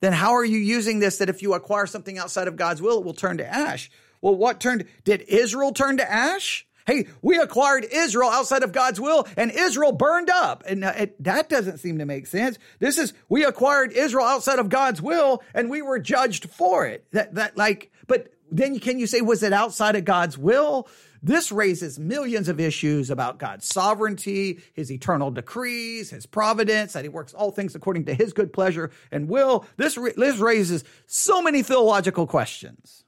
then 0.00 0.12
how 0.12 0.32
are 0.34 0.44
you 0.44 0.58
using 0.58 0.98
this 0.98 1.18
that 1.18 1.30
if 1.30 1.42
you 1.42 1.54
acquire 1.54 1.86
something 1.86 2.18
outside 2.18 2.46
of 2.46 2.56
God's 2.56 2.82
will, 2.82 2.98
it 2.98 3.04
will 3.04 3.14
turn 3.14 3.38
to 3.38 3.46
ash? 3.46 3.90
Well, 4.20 4.36
what 4.36 4.60
turned, 4.60 4.84
did 5.04 5.22
Israel 5.22 5.72
turn 5.72 5.96
to 5.96 6.10
ash? 6.10 6.66
Hey, 6.86 7.06
we 7.22 7.38
acquired 7.38 7.86
Israel 7.90 8.28
outside 8.28 8.62
of 8.62 8.72
God's 8.72 9.00
will 9.00 9.26
and 9.38 9.50
Israel 9.50 9.92
burned 9.92 10.28
up. 10.28 10.64
And 10.66 10.84
uh, 10.84 10.92
it, 10.98 11.24
that 11.24 11.48
doesn't 11.48 11.78
seem 11.78 11.98
to 11.98 12.04
make 12.04 12.26
sense. 12.26 12.58
This 12.78 12.98
is, 12.98 13.14
we 13.30 13.44
acquired 13.44 13.92
Israel 13.92 14.26
outside 14.26 14.58
of 14.58 14.68
God's 14.68 15.00
will 15.00 15.42
and 15.54 15.70
we 15.70 15.80
were 15.80 15.98
judged 15.98 16.50
for 16.50 16.86
it. 16.86 17.06
That, 17.12 17.34
that 17.36 17.56
like, 17.56 17.90
but 18.06 18.28
then 18.50 18.78
can 18.80 18.98
you 18.98 19.06
say, 19.06 19.22
was 19.22 19.42
it 19.42 19.54
outside 19.54 19.96
of 19.96 20.04
God's 20.04 20.36
will? 20.36 20.86
This 21.24 21.50
raises 21.50 21.98
millions 21.98 22.50
of 22.50 22.60
issues 22.60 23.08
about 23.08 23.38
God's 23.38 23.66
sovereignty, 23.66 24.60
his 24.74 24.92
eternal 24.92 25.30
decrees, 25.30 26.10
his 26.10 26.26
providence, 26.26 26.92
that 26.92 27.02
he 27.02 27.08
works 27.08 27.32
all 27.32 27.50
things 27.50 27.74
according 27.74 28.04
to 28.04 28.14
his 28.14 28.34
good 28.34 28.52
pleasure 28.52 28.90
and 29.10 29.26
will. 29.26 29.64
This, 29.78 29.94
this 29.94 30.36
raises 30.36 30.84
so 31.06 31.40
many 31.40 31.62
theological 31.62 32.26
questions. 32.26 33.04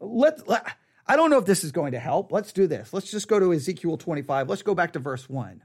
Let, 0.00 0.48
let, 0.48 0.66
I 1.06 1.14
don't 1.14 1.30
know 1.30 1.38
if 1.38 1.46
this 1.46 1.62
is 1.62 1.70
going 1.70 1.92
to 1.92 2.00
help. 2.00 2.32
Let's 2.32 2.52
do 2.52 2.66
this. 2.66 2.92
Let's 2.92 3.12
just 3.12 3.28
go 3.28 3.38
to 3.38 3.52
Ezekiel 3.52 3.96
25. 3.96 4.48
Let's 4.48 4.62
go 4.62 4.74
back 4.74 4.94
to 4.94 4.98
verse 4.98 5.28
1. 5.28 5.62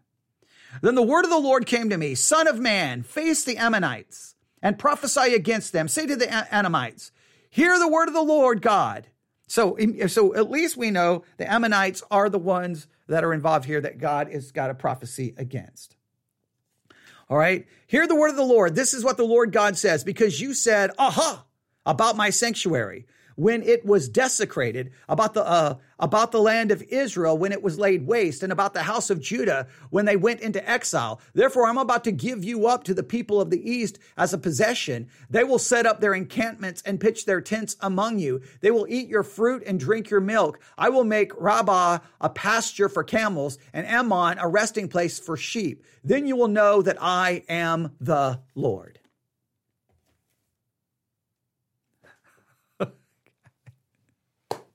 Then 0.83 0.93
the 0.93 1.01
word 1.01 1.23
of 1.23 1.31
the 1.31 1.39
Lord 1.39 1.65
came 1.65 1.89
to 1.89 1.97
me, 1.97 2.13
Son 2.13 2.47
of 2.47 2.59
man, 2.59 3.01
face 3.01 3.43
the 3.43 3.57
Ammonites 3.57 4.35
and 4.61 4.77
prophesy 4.77 5.33
against 5.33 5.73
them. 5.73 5.87
Say 5.87 6.05
to 6.05 6.15
the 6.15 6.53
Ammonites, 6.53 7.11
Hear 7.49 7.79
the 7.79 7.87
word 7.87 8.07
of 8.07 8.13
the 8.13 8.21
Lord 8.21 8.61
God. 8.61 9.07
So, 9.53 9.77
so 10.07 10.33
at 10.33 10.49
least 10.49 10.77
we 10.77 10.89
know 10.89 11.25
the 11.37 11.47
Ammonites 11.47 12.01
are 12.09 12.27
the 12.27 12.39
ones 12.39 12.87
that 13.07 13.23
are 13.23 13.35
involved 13.35 13.65
here 13.65 13.79
that 13.81 13.99
God 13.99 14.31
has 14.31 14.51
got 14.51 14.71
a 14.71 14.73
prophecy 14.73 15.35
against. 15.37 15.95
All 17.29 17.37
right. 17.37 17.67
Hear 17.85 18.07
the 18.07 18.15
word 18.15 18.31
of 18.31 18.35
the 18.35 18.43
Lord. 18.43 18.73
This 18.73 18.95
is 18.95 19.03
what 19.03 19.15
the 19.15 19.27
Lord 19.27 19.51
God 19.51 19.77
says 19.77 20.03
because 20.03 20.41
you 20.41 20.55
said, 20.55 20.89
aha, 20.97 21.45
about 21.85 22.17
my 22.17 22.31
sanctuary 22.31 23.05
when 23.35 23.63
it 23.63 23.85
was 23.85 24.09
desecrated, 24.09 24.91
about 25.09 25.33
the 25.33 25.45
uh, 25.45 25.75
about 25.99 26.31
the 26.31 26.41
land 26.41 26.71
of 26.71 26.83
Israel 26.83 27.37
when 27.37 27.51
it 27.51 27.63
was 27.63 27.79
laid 27.79 28.05
waste, 28.05 28.43
and 28.43 28.51
about 28.51 28.73
the 28.73 28.83
house 28.83 29.09
of 29.09 29.21
Judah 29.21 29.67
when 29.89 30.05
they 30.05 30.15
went 30.15 30.41
into 30.41 30.67
exile. 30.69 31.21
Therefore, 31.33 31.67
I'm 31.67 31.77
about 31.77 32.03
to 32.05 32.11
give 32.11 32.43
you 32.43 32.67
up 32.67 32.83
to 32.85 32.93
the 32.93 33.03
people 33.03 33.39
of 33.39 33.49
the 33.49 33.69
east 33.69 33.99
as 34.17 34.33
a 34.33 34.37
possession. 34.37 35.07
They 35.29 35.43
will 35.43 35.59
set 35.59 35.85
up 35.85 35.99
their 35.99 36.13
encampments 36.13 36.81
and 36.85 36.99
pitch 36.99 37.25
their 37.25 37.41
tents 37.41 37.75
among 37.79 38.19
you. 38.19 38.41
They 38.61 38.71
will 38.71 38.87
eat 38.89 39.07
your 39.07 39.23
fruit 39.23 39.63
and 39.65 39.79
drink 39.79 40.09
your 40.09 40.21
milk. 40.21 40.59
I 40.77 40.89
will 40.89 41.03
make 41.03 41.31
Rabbah 41.39 41.99
a 42.21 42.29
pasture 42.29 42.89
for 42.89 43.03
camels 43.03 43.57
and 43.73 43.87
Ammon 43.87 44.37
a 44.39 44.47
resting 44.47 44.87
place 44.87 45.19
for 45.19 45.37
sheep. 45.37 45.83
Then 46.03 46.27
you 46.27 46.35
will 46.35 46.47
know 46.47 46.81
that 46.81 46.97
I 47.01 47.43
am 47.47 47.95
the 47.99 48.39
Lord. 48.55 48.99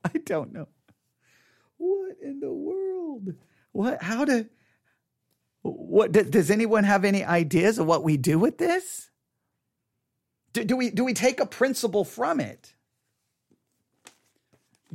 I 0.05 0.17
don't 0.25 0.53
know. 0.53 0.67
What 1.77 2.17
in 2.21 2.39
the 2.39 2.51
world? 2.51 3.33
What? 3.71 4.01
How 4.01 4.25
to? 4.25 4.47
What 5.61 6.11
does 6.11 6.49
anyone 6.49 6.85
have 6.85 7.03
any 7.03 7.23
ideas 7.23 7.79
of 7.79 7.85
what 7.85 8.03
we 8.03 8.17
do 8.17 8.39
with 8.39 8.57
this? 8.57 9.09
Do, 10.53 10.63
do 10.63 10.77
we 10.77 10.89
do 10.89 11.03
we 11.03 11.13
take 11.13 11.39
a 11.39 11.45
principle 11.45 12.05
from 12.05 12.39
it? 12.39 12.73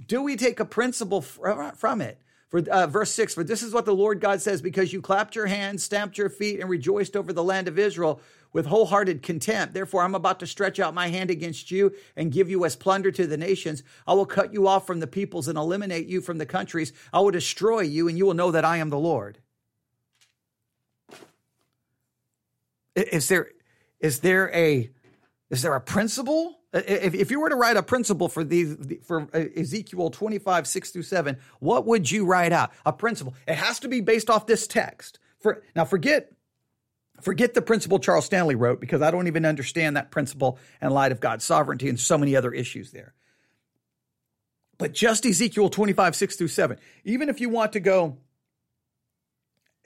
Do 0.07 0.23
we 0.23 0.37
take 0.37 0.59
a 0.61 0.65
principle 0.65 1.21
from 1.21 2.01
it? 2.01 2.19
For 2.49 2.61
uh, 2.71 2.87
verse 2.87 3.11
6, 3.13 3.35
for 3.35 3.45
this 3.45 3.63
is 3.63 3.73
what 3.73 3.85
the 3.85 3.95
Lord 3.95 4.21
God 4.21 4.41
says 4.41 4.63
because 4.63 4.93
you 4.93 5.01
clapped 5.03 5.35
your 5.35 5.47
hands, 5.47 5.83
stamped 5.83 6.19
your 6.19 6.29
feet, 6.29 6.61
and 6.61 6.69
rejoiced 6.69 7.17
over 7.17 7.33
the 7.33 7.45
land 7.45 7.69
of 7.69 7.79
Israel 7.79 8.21
with 8.55 8.67
wholehearted 8.67 9.21
contempt. 9.23 9.75
Therefore, 9.75 10.03
I'm 10.03 10.15
about 10.15 10.41
to 10.41 10.47
stretch 10.47 10.81
out 10.81 10.95
my 10.95 11.09
hand 11.09 11.31
against 11.31 11.71
you 11.71 11.93
and 12.17 12.33
give 12.33 12.49
you 12.49 12.65
as 12.65 12.77
plunder 12.77 13.11
to 13.11 13.27
the 13.27 13.37
nations. 13.37 13.83
I 14.07 14.15
will 14.15 14.25
cut 14.25 14.55
you 14.55 14.67
off 14.67 14.87
from 14.87 15.01
the 15.01 15.07
peoples 15.07 15.49
and 15.49 15.59
eliminate 15.59 16.07
you 16.07 16.23
from 16.23 16.39
the 16.39 16.47
countries. 16.47 16.93
I 17.13 17.21
will 17.21 17.33
destroy 17.33 17.81
you, 17.81 18.09
and 18.09 18.17
you 18.17 18.25
will 18.25 18.35
know 18.35 18.53
that 18.53 18.65
I 18.65 18.79
am 18.79 18.89
the 18.89 18.99
Lord. 18.99 19.39
Is 22.95 23.29
there, 23.29 23.51
is 23.99 24.21
there 24.21 24.55
a, 24.55 24.89
is 25.51 25.63
there 25.63 25.75
a 25.75 25.81
principle? 25.81 26.61
If, 26.73 27.13
if 27.15 27.31
you 27.33 27.41
were 27.41 27.49
to 27.49 27.57
write 27.57 27.77
a 27.77 27.83
principle 27.83 28.29
for 28.29 28.45
these 28.45 28.77
for 29.05 29.29
uh, 29.35 29.45
Ezekiel 29.57 30.11
25, 30.11 30.69
6 30.69 30.91
through 30.93 31.03
7, 31.03 31.37
what 31.59 31.87
would 31.87 32.09
you 32.09 32.25
write 32.25 32.53
out? 32.53 32.71
A 32.87 32.93
principle. 32.93 33.35
It 33.49 33.57
has 33.57 33.81
to 33.81 33.89
be 33.89 34.01
based 34.01 34.31
off 34.31 34.47
this 34.47 34.69
text. 34.69 35.19
For 35.41 35.65
now, 35.75 35.85
forget 35.85 36.33
forget 37.21 37.55
the 37.55 37.63
principle 37.63 37.99
Charles 37.99 38.27
Stanley 38.27 38.55
wrote 38.55 38.81
because 38.81 39.03
I 39.03 39.11
don't 39.11 39.27
even 39.27 39.45
understand 39.45 39.97
that 39.97 40.11
principle 40.11 40.59
in 40.83 40.91
light 40.91 41.13
of 41.13 41.21
God's 41.21 41.45
sovereignty 41.45 41.89
and 41.89 41.99
so 41.99 42.19
many 42.19 42.37
other 42.37 42.53
issues 42.53 42.91
there. 42.91 43.15
But 44.79 44.93
just 44.93 45.25
Ezekiel 45.25 45.71
25, 45.71 46.17
6 46.17 46.37
through 46.37 46.49
7, 46.49 46.79
even 47.05 47.29
if 47.29 47.41
you 47.41 47.49
want 47.49 47.73
to 47.75 47.81
go 47.81 48.19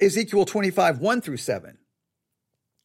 Ezekiel 0.01 0.45
25, 0.45 0.99
1 0.99 1.21
through 1.21 1.37
7, 1.37 1.79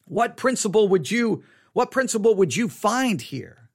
what 0.06 0.36
principle 0.36 0.88
would 0.88 1.10
you 1.10 1.44
what 1.72 1.90
principle 1.90 2.36
would 2.36 2.54
you 2.54 2.68
find 2.68 3.20
here? 3.20 3.68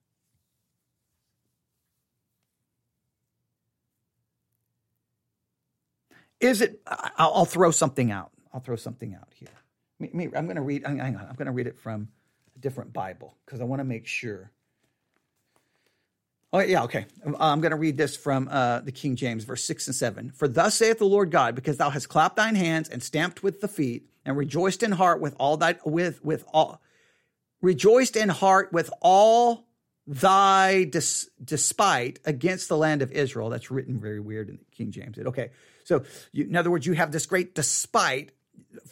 Is 6.39 6.61
it? 6.61 6.81
I'll, 6.87 7.33
I'll 7.35 7.45
throw 7.45 7.71
something 7.71 8.09
out. 8.11 8.31
I'll 8.53 8.61
throw 8.61 8.77
something 8.77 9.13
out 9.13 9.27
here. 9.33 9.49
Me, 9.99 10.09
me, 10.13 10.29
I'm 10.35 10.45
going 10.45 10.55
to 10.55 10.61
read. 10.61 10.85
Hang 10.85 10.99
on. 11.01 11.27
I'm 11.29 11.35
going 11.35 11.47
to 11.47 11.51
read 11.51 11.67
it 11.67 11.77
from 11.77 12.07
a 12.55 12.59
different 12.59 12.93
Bible 12.93 13.35
because 13.45 13.61
I 13.61 13.65
want 13.65 13.79
to 13.81 13.83
make 13.83 14.07
sure. 14.07 14.51
Oh 16.51 16.59
yeah, 16.59 16.83
okay. 16.83 17.05
I'm 17.39 17.61
going 17.61 17.71
to 17.71 17.77
read 17.77 17.95
this 17.95 18.17
from 18.17 18.47
uh, 18.49 18.79
the 18.79 18.91
King 18.91 19.15
James, 19.15 19.43
verse 19.43 19.63
six 19.63 19.85
and 19.85 19.95
seven. 19.95 20.31
For 20.31 20.47
thus 20.47 20.75
saith 20.75 20.97
the 20.97 21.05
Lord 21.05 21.29
God, 21.29 21.53
because 21.53 21.77
thou 21.77 21.91
hast 21.91 22.09
clapped 22.09 22.37
thine 22.37 22.55
hands 22.55 22.89
and 22.89 23.03
stamped 23.03 23.43
with 23.43 23.61
the 23.61 23.67
feet, 23.67 24.09
and 24.25 24.35
rejoiced 24.35 24.81
in 24.81 24.91
heart 24.91 25.21
with 25.21 25.35
all 25.39 25.57
thy 25.57 25.75
with 25.85 26.23
with 26.23 26.43
all, 26.51 26.81
rejoiced 27.61 28.15
in 28.15 28.29
heart 28.29 28.73
with 28.73 28.89
all 28.99 29.67
thy 30.07 30.85
dis, 30.85 31.29
despite 31.43 32.19
against 32.25 32.67
the 32.67 32.77
land 32.77 33.03
of 33.03 33.11
Israel. 33.11 33.49
That's 33.49 33.69
written 33.69 33.99
very 33.99 34.19
weird 34.19 34.49
in 34.49 34.57
the 34.57 34.65
King 34.75 34.91
James. 34.91 35.19
It 35.19 35.27
Okay, 35.27 35.51
so 35.83 36.03
you, 36.31 36.45
in 36.45 36.55
other 36.55 36.71
words, 36.71 36.87
you 36.87 36.93
have 36.93 37.11
this 37.11 37.27
great 37.27 37.53
despite 37.53 38.31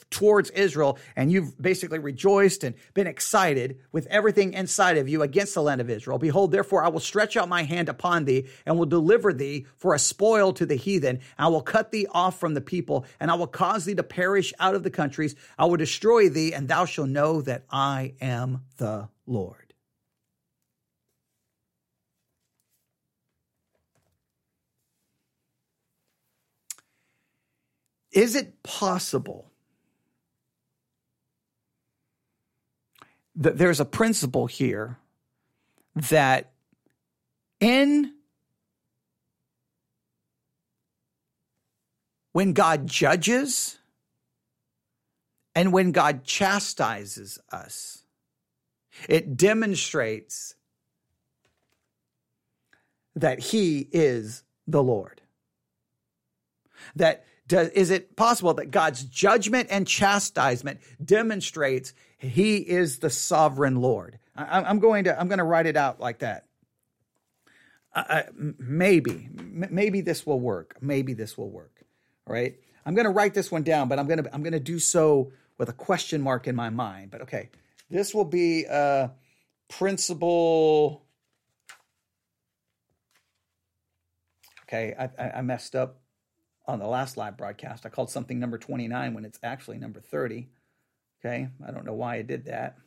towards 0.10 0.50
Israel, 0.52 0.97
and 1.15 1.32
you've 1.32 1.60
basically 1.62 2.00
rejoiced 2.00 2.63
and 2.63 2.76
been 2.93 3.08
excited 3.08 3.80
with 3.91 4.08
everything 4.08 4.54
inside 4.54 4.97
of 4.97 5.08
you 5.08 5.21
against 5.21 5.54
the 5.54 5.62
land 5.62 5.82
of 5.82 5.89
Israel. 5.89 6.17
Behold, 6.17 6.52
therefore, 6.52 6.84
I 6.84 6.89
will 6.89 7.00
stretch 7.00 7.38
out 7.38 7.50
my 7.50 7.63
hand 7.63 7.89
upon 7.89 8.26
thee 8.26 8.47
and 8.65 8.78
will 8.78 8.86
deliver 8.86 9.34
thee 9.34 9.65
for 9.78 9.93
a 9.93 10.00
spoil 10.00 10.54
to 10.54 10.65
the 10.65 10.76
heathen. 10.76 11.19
I 11.38 11.47
will 11.47 11.62
cut 11.62 11.91
thee 11.91 12.08
off 12.12 12.39
from 12.39 12.54
the 12.54 12.62
people, 12.62 13.06
and 13.19 13.30
I 13.30 13.36
will 13.36 13.47
cause 13.47 13.86
thee 13.86 13.95
to 13.95 14.04
perish 14.04 14.54
out 14.60 14.76
of 14.76 14.84
the 14.84 14.89
countries. 14.89 15.36
I 15.58 15.65
will 15.65 15.78
destroy 15.78 16.30
thee, 16.30 16.54
and 16.54 16.67
thou 16.67 16.86
shalt 16.86 17.10
know 17.10 17.41
that 17.41 17.65
I 17.69 18.13
am 18.21 18.63
the 18.78 19.10
Lord. 19.26 19.67
Is 28.12 28.36
it 28.36 28.63
possible 28.63 29.47
that 33.38 33.58
there's 33.58 33.80
a 33.80 33.86
principle 33.86 34.47
here 34.47 34.97
that 35.95 36.52
in 37.60 38.13
when 42.34 42.54
God 42.54 42.88
judges 42.88 43.78
and 45.56 45.71
when 45.71 45.91
God 45.91 46.23
chastises 46.23 47.39
us, 47.52 48.04
it 49.08 49.38
demonstrates 49.38 50.56
that 53.15 53.39
He 53.39 53.88
is 53.91 54.43
the 54.67 54.84
Lord. 54.84 55.21
That 56.95 57.26
does, 57.48 57.70
is 57.70 57.90
it 57.92 58.16
possible 58.16 58.54
that 58.56 58.72
God's 58.72 59.04
judgment 59.04 59.70
and 59.72 59.88
chastisement 59.88 60.80
demonstrates 61.04 61.94
he 62.18 62.58
is 62.58 63.00
the 63.00 63.10
sovereign 63.10 63.78
Lord? 63.78 64.20
I, 64.36 64.70
am 64.70 64.80
going 64.80 65.06
to 65.06 65.20
I'm 65.20 65.28
going 65.28 65.40
to 65.40 65.44
write 65.44 65.66
it 65.66 65.78
out 65.78 66.00
like 66.00 66.20
that. 66.20 66.46
Uh, 67.96 68.24
maybe 68.36 69.30
maybe 69.32 70.02
this 70.02 70.26
will 70.26 70.40
work. 70.40 70.78
Maybe 70.82 71.14
this 71.14 71.38
will 71.38 71.50
work. 71.50 71.84
All 72.28 72.34
right. 72.34 72.56
I'm 72.86 72.94
going 72.94 73.06
to 73.06 73.12
write 73.12 73.34
this 73.34 73.52
one 73.52 73.64
down, 73.64 73.88
but 73.88 73.98
I'm 73.98 74.08
going 74.08 74.24
to 74.24 74.34
I'm 74.34 74.44
going 74.44 74.54
to 74.54 74.60
do 74.60 74.80
so 74.80 75.32
with 75.58 75.70
a 75.70 75.74
question 75.74 76.22
mark 76.22 76.48
in 76.48 76.56
my 76.56 76.70
mind. 76.70 77.12
But 77.12 77.22
okay, 77.22 77.50
this 77.90 78.14
will 78.14 78.26
be 78.26 78.66
a 78.66 79.12
principle. 79.70 81.04
Okay, 84.64 84.94
I, 85.00 85.40
I 85.40 85.42
messed 85.42 85.76
up 85.76 86.02
on 86.67 86.80
the 86.80 86.88
last 86.88 87.17
live 87.17 87.38
broadcast. 87.38 87.86
I 87.86 87.89
called 87.89 88.12
something 88.12 88.39
number 88.39 88.58
29 88.58 89.13
when 89.13 89.25
it's 89.25 89.39
actually 89.41 89.77
number 89.77 90.01
30. 90.01 90.49
Okay, 91.19 91.49
I 91.65 91.71
don't 91.71 91.86
know 91.86 91.93
why 91.93 92.15
I 92.15 92.21
did 92.21 92.45
that. 92.45 92.77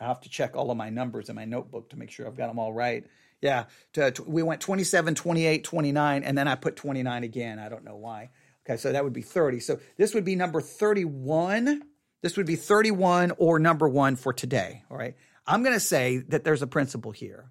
I 0.00 0.06
have 0.06 0.20
to 0.22 0.30
check 0.30 0.56
all 0.56 0.70
of 0.70 0.76
my 0.76 0.88
numbers 0.88 1.28
in 1.28 1.36
my 1.36 1.44
notebook 1.44 1.90
to 1.90 1.96
make 1.96 2.10
sure 2.10 2.26
I've 2.26 2.36
got 2.36 2.46
them 2.46 2.58
all 2.58 2.72
right. 2.72 3.04
Yeah, 3.42 3.64
to, 3.94 4.06
uh, 4.06 4.10
to, 4.12 4.22
we 4.22 4.42
went 4.42 4.60
27, 4.60 5.14
28, 5.14 5.64
29, 5.64 6.24
and 6.24 6.38
then 6.38 6.48
I 6.48 6.54
put 6.54 6.76
29 6.76 7.24
again. 7.24 7.58
I 7.58 7.68
don't 7.68 7.84
know 7.84 7.96
why. 7.96 8.30
Okay, 8.64 8.76
so 8.76 8.92
that 8.92 9.04
would 9.04 9.12
be 9.12 9.22
30. 9.22 9.60
So 9.60 9.80
this 9.96 10.14
would 10.14 10.24
be 10.24 10.36
number 10.36 10.60
31. 10.60 11.82
This 12.22 12.36
would 12.36 12.46
be 12.46 12.56
31 12.56 13.32
or 13.38 13.58
number 13.58 13.88
one 13.88 14.16
for 14.16 14.32
today. 14.32 14.84
All 14.90 14.96
right. 14.96 15.16
I'm 15.46 15.62
going 15.62 15.74
to 15.74 15.80
say 15.80 16.18
that 16.28 16.44
there's 16.44 16.62
a 16.62 16.66
principle 16.66 17.12
here 17.12 17.50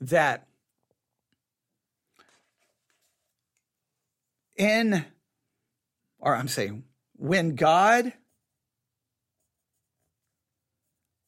that 0.00 0.48
in, 4.56 5.04
or 6.18 6.36
I'm 6.36 6.48
saying, 6.48 6.84
when 7.16 7.54
God, 7.54 8.12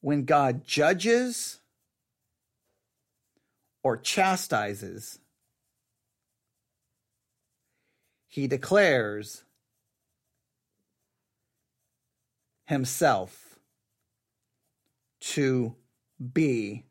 when 0.01 0.25
God 0.25 0.65
judges 0.65 1.59
or 3.83 3.97
chastises, 3.97 5.19
he 8.27 8.47
declares 8.47 9.43
himself 12.65 13.59
to 15.21 15.75
be 16.33 16.85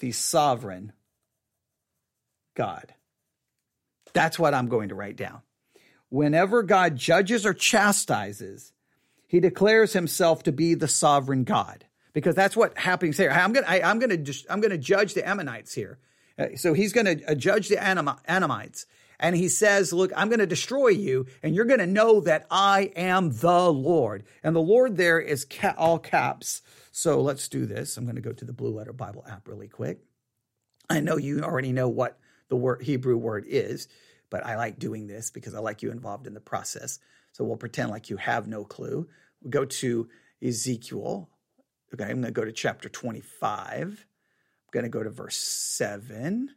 the 0.00 0.12
sovereign 0.12 0.92
God. 2.54 2.94
That's 4.16 4.38
what 4.38 4.54
I'm 4.54 4.68
going 4.68 4.88
to 4.88 4.94
write 4.94 5.16
down. 5.16 5.42
whenever 6.08 6.62
God 6.62 6.96
judges 6.96 7.44
or 7.44 7.52
chastises, 7.52 8.72
he 9.26 9.40
declares 9.40 9.92
himself 9.92 10.42
to 10.44 10.52
be 10.52 10.72
the 10.72 10.88
sovereign 10.88 11.44
God 11.44 11.84
because 12.14 12.34
that's 12.34 12.56
what 12.56 12.78
happens 12.78 13.18
here. 13.18 13.30
I'm 13.30 13.52
going 13.52 13.66
to 13.66 13.86
I'm 13.86 13.98
going 13.98 14.24
to 14.24 14.34
I'm 14.48 14.62
to 14.62 14.78
judge 14.78 15.12
the 15.12 15.28
Ammonites 15.28 15.74
here. 15.74 15.98
Uh, 16.38 16.46
so 16.56 16.72
he's 16.72 16.94
going 16.94 17.18
to 17.18 17.32
uh, 17.32 17.34
judge 17.34 17.68
the 17.68 17.76
Ammonites 17.78 18.86
and 19.20 19.36
he 19.36 19.48
says, 19.48 19.92
Look, 19.92 20.12
I'm 20.16 20.28
going 20.28 20.38
to 20.40 20.46
destroy 20.46 20.88
you, 20.88 21.26
and 21.42 21.54
you're 21.54 21.66
going 21.66 21.80
to 21.80 21.86
know 21.86 22.20
that 22.20 22.46
I 22.50 22.92
am 22.96 23.32
the 23.32 23.70
Lord. 23.70 24.24
And 24.42 24.56
the 24.56 24.60
Lord 24.60 24.96
there 24.96 25.20
is 25.20 25.44
ca- 25.44 25.74
all 25.76 25.98
caps. 25.98 26.62
So 26.90 27.20
let's 27.20 27.48
do 27.48 27.66
this. 27.66 27.98
I'm 27.98 28.04
going 28.04 28.16
to 28.16 28.22
go 28.22 28.32
to 28.32 28.44
the 28.46 28.54
Blue 28.54 28.74
Letter 28.74 28.94
Bible 28.94 29.26
app 29.28 29.46
really 29.46 29.68
quick. 29.68 30.00
I 30.88 31.00
know 31.00 31.18
you 31.18 31.42
already 31.42 31.72
know 31.72 31.88
what 31.88 32.18
the 32.48 32.56
word 32.56 32.82
Hebrew 32.82 33.16
word 33.16 33.44
is, 33.46 33.88
but 34.30 34.44
I 34.44 34.56
like 34.56 34.78
doing 34.78 35.06
this 35.06 35.30
because 35.30 35.54
I 35.54 35.58
like 35.60 35.82
you 35.82 35.90
involved 35.90 36.26
in 36.26 36.34
the 36.34 36.40
process. 36.40 36.98
So 37.32 37.44
we'll 37.44 37.56
pretend 37.56 37.90
like 37.90 38.10
you 38.10 38.16
have 38.16 38.46
no 38.46 38.64
clue. 38.64 39.08
We'll 39.42 39.50
go 39.50 39.64
to 39.64 40.08
Ezekiel. 40.42 41.28
Okay, 41.94 42.04
I'm 42.04 42.20
going 42.20 42.24
to 42.24 42.30
go 42.30 42.44
to 42.44 42.52
chapter 42.52 42.88
25. 42.88 43.82
I'm 43.82 44.70
going 44.72 44.84
to 44.84 44.90
go 44.90 45.02
to 45.02 45.10
verse 45.10 45.36
7, 45.36 46.50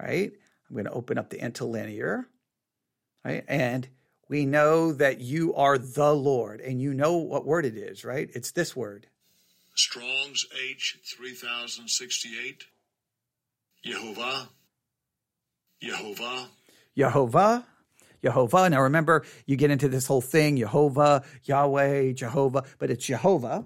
right? 0.00 0.32
I'm 0.68 0.74
going 0.74 0.84
to 0.84 0.92
open 0.92 1.18
up 1.18 1.30
the 1.30 1.42
interlinear, 1.42 2.28
right? 3.24 3.44
And 3.48 3.88
we 4.28 4.44
know 4.46 4.92
that 4.92 5.20
you 5.20 5.54
are 5.54 5.78
the 5.78 6.14
Lord, 6.14 6.60
and 6.60 6.80
you 6.80 6.92
know 6.92 7.16
what 7.16 7.46
word 7.46 7.64
it 7.64 7.76
is, 7.76 8.04
right? 8.04 8.28
It's 8.34 8.50
this 8.50 8.76
word. 8.76 9.06
Strong's 9.74 10.46
H 10.70 10.98
3068. 11.16 12.64
Yehovah. 13.86 14.48
Yehovah. 15.82 16.46
Yehovah. 16.98 17.64
Jehovah. 18.22 18.68
Now 18.68 18.82
remember, 18.82 19.24
you 19.46 19.56
get 19.56 19.70
into 19.70 19.88
this 19.88 20.06
whole 20.06 20.20
thing, 20.20 20.56
Jehovah, 20.56 21.22
Yahweh, 21.44 22.12
Jehovah, 22.12 22.64
but 22.78 22.90
it's 22.90 23.06
Jehovah. 23.06 23.64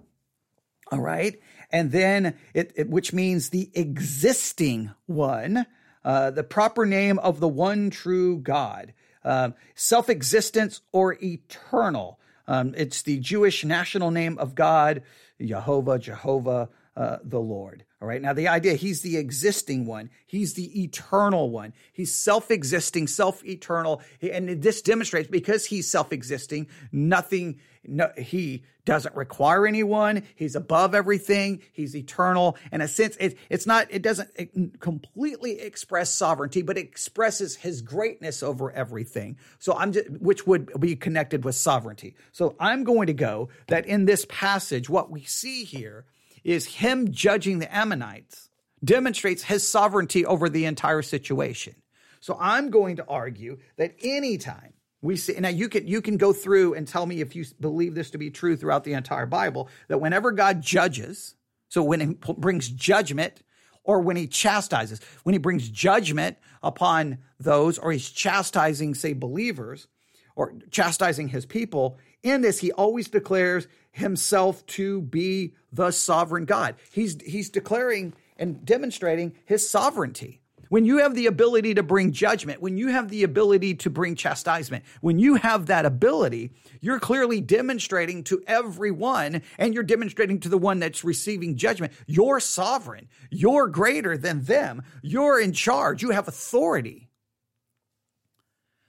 All 0.90 1.00
right. 1.00 1.40
And 1.70 1.90
then 1.90 2.34
it, 2.52 2.72
it 2.76 2.90
which 2.90 3.14
means 3.14 3.48
the 3.48 3.70
existing 3.74 4.90
one, 5.06 5.64
uh, 6.04 6.30
the 6.32 6.44
proper 6.44 6.84
name 6.84 7.18
of 7.18 7.40
the 7.40 7.48
one 7.48 7.88
true 7.88 8.38
God, 8.38 8.92
uh, 9.24 9.50
self 9.74 10.10
existence 10.10 10.82
or 10.92 11.16
eternal. 11.22 12.20
Um, 12.46 12.74
it's 12.76 13.02
the 13.02 13.18
Jewish 13.20 13.64
national 13.64 14.10
name 14.10 14.36
of 14.36 14.54
God, 14.54 15.02
Jehovah, 15.40 15.98
Jehovah, 15.98 16.68
uh, 16.96 17.18
the 17.24 17.40
Lord. 17.40 17.84
All 18.00 18.08
right. 18.08 18.20
Now, 18.20 18.32
the 18.32 18.48
idea, 18.48 18.74
he's 18.74 19.02
the 19.02 19.16
existing 19.16 19.86
one. 19.86 20.10
He's 20.26 20.54
the 20.54 20.82
eternal 20.82 21.50
one. 21.50 21.72
He's 21.92 22.14
self 22.14 22.50
existing, 22.50 23.06
self 23.06 23.44
eternal. 23.44 24.02
And 24.20 24.62
this 24.62 24.82
demonstrates 24.82 25.28
because 25.28 25.66
he's 25.66 25.90
self 25.90 26.12
existing, 26.12 26.68
nothing, 26.90 27.60
no, 27.84 28.10
he 28.18 28.64
doesn't 28.84 29.14
require 29.14 29.66
anyone. 29.66 30.24
He's 30.34 30.56
above 30.56 30.94
everything. 30.94 31.62
He's 31.72 31.94
eternal. 31.96 32.56
In 32.72 32.80
a 32.80 32.88
sense, 32.88 33.16
it, 33.20 33.38
it's 33.48 33.66
not, 33.66 33.86
it 33.90 34.02
doesn't 34.02 34.80
completely 34.80 35.60
express 35.60 36.12
sovereignty, 36.12 36.62
but 36.62 36.76
it 36.76 36.86
expresses 36.86 37.56
his 37.56 37.80
greatness 37.80 38.42
over 38.42 38.72
everything. 38.72 39.38
So 39.60 39.74
I'm 39.74 39.92
just, 39.92 40.10
which 40.10 40.46
would 40.46 40.78
be 40.80 40.96
connected 40.96 41.44
with 41.44 41.54
sovereignty. 41.54 42.16
So 42.32 42.56
I'm 42.58 42.84
going 42.84 43.06
to 43.06 43.14
go 43.14 43.48
that 43.68 43.86
in 43.86 44.04
this 44.04 44.26
passage, 44.28 44.90
what 44.90 45.10
we 45.10 45.22
see 45.22 45.64
here 45.64 46.04
is 46.44 46.66
him 46.66 47.12
judging 47.12 47.58
the 47.58 47.74
Ammonites 47.74 48.48
demonstrates 48.84 49.42
his 49.42 49.66
sovereignty 49.66 50.26
over 50.26 50.48
the 50.48 50.64
entire 50.64 51.02
situation. 51.02 51.74
So 52.20 52.36
I'm 52.40 52.70
going 52.70 52.96
to 52.96 53.06
argue 53.06 53.58
that 53.76 53.94
anytime 54.02 54.72
we 55.00 55.16
see 55.16 55.34
now 55.38 55.48
you 55.48 55.68
can 55.68 55.86
you 55.86 56.00
can 56.00 56.16
go 56.16 56.32
through 56.32 56.74
and 56.74 56.86
tell 56.86 57.04
me 57.04 57.20
if 57.20 57.34
you 57.34 57.44
believe 57.60 57.94
this 57.94 58.10
to 58.12 58.18
be 58.18 58.30
true 58.30 58.56
throughout 58.56 58.84
the 58.84 58.92
entire 58.92 59.26
Bible 59.26 59.68
that 59.88 60.00
whenever 60.00 60.30
God 60.30 60.62
judges, 60.62 61.34
so 61.68 61.82
when 61.82 62.00
he 62.00 62.06
brings 62.36 62.68
judgment 62.68 63.42
or 63.84 64.00
when 64.00 64.16
he 64.16 64.28
chastises, 64.28 65.00
when 65.24 65.32
he 65.32 65.38
brings 65.38 65.68
judgment 65.68 66.38
upon 66.62 67.18
those 67.40 67.78
or 67.78 67.90
he's 67.90 68.08
chastising 68.08 68.94
say 68.94 69.12
believers 69.12 69.88
or 70.36 70.54
chastising 70.70 71.28
his 71.28 71.44
people, 71.44 71.98
in 72.22 72.40
this 72.40 72.60
he 72.60 72.70
always 72.70 73.08
declares 73.08 73.66
himself 73.92 74.64
to 74.66 75.02
be 75.02 75.54
the 75.72 75.90
sovereign 75.90 76.44
God. 76.44 76.74
He's, 76.90 77.20
he's 77.22 77.50
declaring 77.50 78.14
and 78.36 78.64
demonstrating 78.64 79.34
his 79.44 79.68
sovereignty. 79.68 80.40
When 80.70 80.86
you 80.86 80.98
have 80.98 81.14
the 81.14 81.26
ability 81.26 81.74
to 81.74 81.82
bring 81.82 82.12
judgment, 82.12 82.62
when 82.62 82.78
you 82.78 82.88
have 82.88 83.10
the 83.10 83.24
ability 83.24 83.74
to 83.74 83.90
bring 83.90 84.14
chastisement, 84.14 84.84
when 85.02 85.18
you 85.18 85.34
have 85.34 85.66
that 85.66 85.84
ability, 85.84 86.52
you're 86.80 86.98
clearly 86.98 87.42
demonstrating 87.42 88.24
to 88.24 88.42
everyone 88.46 89.42
and 89.58 89.74
you're 89.74 89.82
demonstrating 89.82 90.40
to 90.40 90.48
the 90.48 90.56
one 90.56 90.78
that's 90.78 91.04
receiving 91.04 91.56
judgment, 91.56 91.92
you're 92.06 92.40
sovereign. 92.40 93.08
You're 93.30 93.68
greater 93.68 94.16
than 94.16 94.44
them. 94.44 94.82
You're 95.02 95.38
in 95.38 95.52
charge. 95.52 96.02
You 96.02 96.10
have 96.12 96.26
authority. 96.26 97.10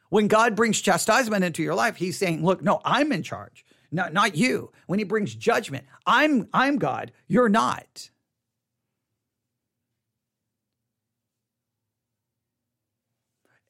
When 0.08 0.30
God 0.30 0.56
brings 0.56 0.80
chastisement 0.80 1.44
into 1.44 1.64
your 1.64 1.76
life, 1.76 1.98
he's 1.98 2.18
saying, 2.18 2.46
look, 2.46 2.62
no, 2.62 2.80
I'm 2.86 3.12
in 3.12 3.24
charge 3.24 3.66
not, 3.94 4.14
not 4.14 4.36
you. 4.36 4.72
When 4.88 5.00
he 5.00 5.06
brings 5.06 5.34
judgment, 5.34 5.86
I'm, 6.06 6.50
I'm 6.54 6.78
God, 6.78 7.12
you're 7.28 7.50
not. 7.50 8.10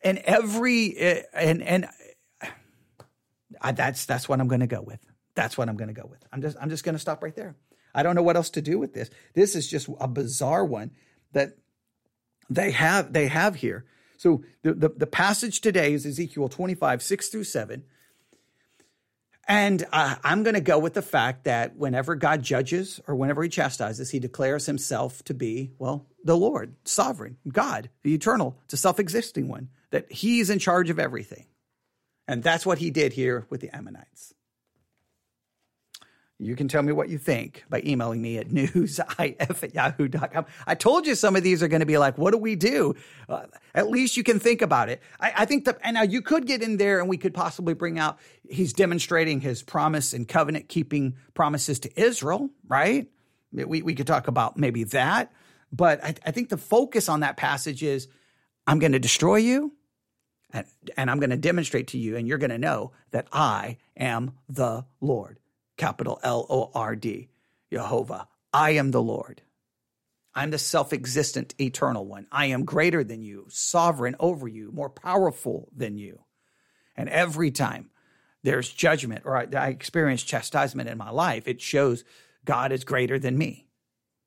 And 0.03 0.17
every, 0.19 0.97
eh, 0.97 1.21
and, 1.33 1.61
and 1.61 1.87
I, 3.61 3.71
that's, 3.71 4.05
that's 4.05 4.27
what 4.27 4.39
I'm 4.39 4.47
going 4.47 4.61
to 4.61 4.67
go 4.67 4.81
with. 4.81 4.99
That's 5.35 5.57
what 5.57 5.69
I'm 5.69 5.77
going 5.77 5.93
to 5.93 5.99
go 5.99 6.07
with. 6.09 6.23
I'm 6.31 6.41
just, 6.41 6.57
I'm 6.59 6.69
just 6.69 6.83
going 6.83 6.95
to 6.95 6.99
stop 6.99 7.23
right 7.23 7.35
there. 7.35 7.55
I 7.95 8.03
don't 8.03 8.15
know 8.15 8.23
what 8.23 8.35
else 8.35 8.49
to 8.51 8.61
do 8.61 8.79
with 8.79 8.93
this. 8.93 9.09
This 9.33 9.55
is 9.55 9.69
just 9.69 9.87
a 9.99 10.07
bizarre 10.07 10.65
one 10.65 10.91
that 11.31 11.57
they 12.49 12.71
have, 12.71 13.13
they 13.13 13.27
have 13.27 13.55
here. 13.55 13.85
So 14.17 14.43
the, 14.61 14.73
the, 14.73 14.89
the 14.89 15.07
passage 15.07 15.61
today 15.61 15.93
is 15.93 16.05
Ezekiel 16.05 16.49
25, 16.49 17.01
6 17.01 17.29
through 17.29 17.43
7. 17.43 17.83
And 19.47 19.85
uh, 19.91 20.15
I'm 20.23 20.43
going 20.43 20.53
to 20.53 20.61
go 20.61 20.79
with 20.79 20.93
the 20.93 21.01
fact 21.01 21.43
that 21.43 21.75
whenever 21.75 22.15
God 22.15 22.43
judges 22.43 23.01
or 23.07 23.15
whenever 23.15 23.43
he 23.43 23.49
chastises, 23.49 24.09
he 24.09 24.19
declares 24.19 24.65
himself 24.65 25.23
to 25.25 25.33
be, 25.33 25.71
well, 25.77 26.05
the 26.23 26.37
Lord, 26.37 26.75
sovereign, 26.85 27.37
God, 27.47 27.89
the 28.03 28.13
eternal, 28.13 28.57
the 28.69 28.77
self 28.77 28.99
existing 28.99 29.49
one, 29.49 29.69
that 29.91 30.11
he's 30.11 30.49
in 30.49 30.59
charge 30.59 30.89
of 30.89 30.97
everything. 30.97 31.45
And 32.27 32.41
that's 32.41 32.65
what 32.65 32.77
he 32.77 32.89
did 32.89 33.13
here 33.13 33.45
with 33.49 33.59
the 33.59 33.69
Ammonites. 33.75 34.33
You 36.39 36.55
can 36.55 36.67
tell 36.67 36.81
me 36.81 36.91
what 36.91 37.09
you 37.09 37.17
think 37.17 37.63
by 37.69 37.81
emailing 37.85 38.21
me 38.21 38.37
at 38.37 38.49
newsif 38.49 39.63
at 39.63 39.73
yahoo.com. 39.73 40.45
I 40.65 40.75
told 40.75 41.05
you 41.05 41.15
some 41.15 41.35
of 41.35 41.43
these 41.43 41.61
are 41.61 41.67
going 41.67 41.81
to 41.81 41.85
be 41.85 41.97
like, 41.97 42.17
what 42.17 42.31
do 42.31 42.37
we 42.37 42.55
do? 42.55 42.95
Uh, 43.29 43.45
at 43.75 43.89
least 43.89 44.17
you 44.17 44.23
can 44.23 44.39
think 44.39 44.61
about 44.61 44.89
it. 44.89 45.01
I, 45.19 45.33
I 45.37 45.45
think 45.45 45.65
that, 45.65 45.77
and 45.83 45.93
now 45.93 46.01
you 46.03 46.21
could 46.21 46.45
get 46.45 46.61
in 46.61 46.77
there 46.77 46.99
and 46.99 47.07
we 47.07 47.17
could 47.17 47.33
possibly 47.33 47.73
bring 47.73 47.99
out, 47.99 48.19
he's 48.49 48.73
demonstrating 48.73 49.41
his 49.41 49.61
promise 49.61 50.13
and 50.13 50.27
covenant 50.27 50.69
keeping 50.69 51.15
promises 51.33 51.79
to 51.81 52.01
Israel, 52.01 52.49
right? 52.67 53.07
We, 53.51 53.81
we 53.81 53.93
could 53.93 54.07
talk 54.07 54.27
about 54.27 54.57
maybe 54.57 54.83
that. 54.85 55.31
But 55.71 56.03
I, 56.03 56.15
I 56.25 56.31
think 56.31 56.49
the 56.49 56.57
focus 56.57 57.09
on 57.09 57.21
that 57.21 57.37
passage 57.37 57.83
is 57.83 58.07
I'm 58.65 58.79
going 58.79 58.93
to 58.93 58.99
destroy 58.99 59.37
you 59.37 59.73
and, 60.51 60.65
and 60.97 61.11
I'm 61.11 61.19
going 61.19 61.31
to 61.31 61.37
demonstrate 61.37 61.87
to 61.89 61.97
you, 61.97 62.15
and 62.15 62.27
you're 62.27 62.37
going 62.37 62.51
to 62.51 62.59
know 62.59 62.91
that 63.09 63.27
I 63.31 63.77
am 63.97 64.33
the 64.47 64.85
Lord 65.01 65.39
capital 65.83 66.17
L 66.23 66.45
O 66.49 66.71
R 66.73 66.95
D, 66.95 67.27
Jehovah. 67.69 68.29
I 68.53 68.71
am 68.71 68.91
the 68.91 69.01
Lord. 69.01 69.41
I'm 70.33 70.49
the 70.49 70.57
self 70.57 70.93
existent, 70.93 71.53
eternal 71.59 72.05
one. 72.05 72.25
I 72.31 72.45
am 72.47 72.63
greater 72.63 73.03
than 73.03 73.21
you, 73.21 73.47
sovereign 73.49 74.15
over 74.17 74.47
you, 74.47 74.71
more 74.71 74.89
powerful 74.89 75.67
than 75.75 75.97
you. 75.97 76.21
And 76.95 77.09
every 77.09 77.51
time 77.51 77.89
there's 78.43 78.71
judgment 78.71 79.23
or 79.25 79.35
I, 79.35 79.47
I 79.53 79.67
experience 79.67 80.23
chastisement 80.23 80.87
in 80.87 80.97
my 80.97 81.09
life, 81.09 81.49
it 81.49 81.59
shows 81.59 82.05
God 82.45 82.71
is 82.71 82.85
greater 82.85 83.19
than 83.19 83.37
me. 83.37 83.67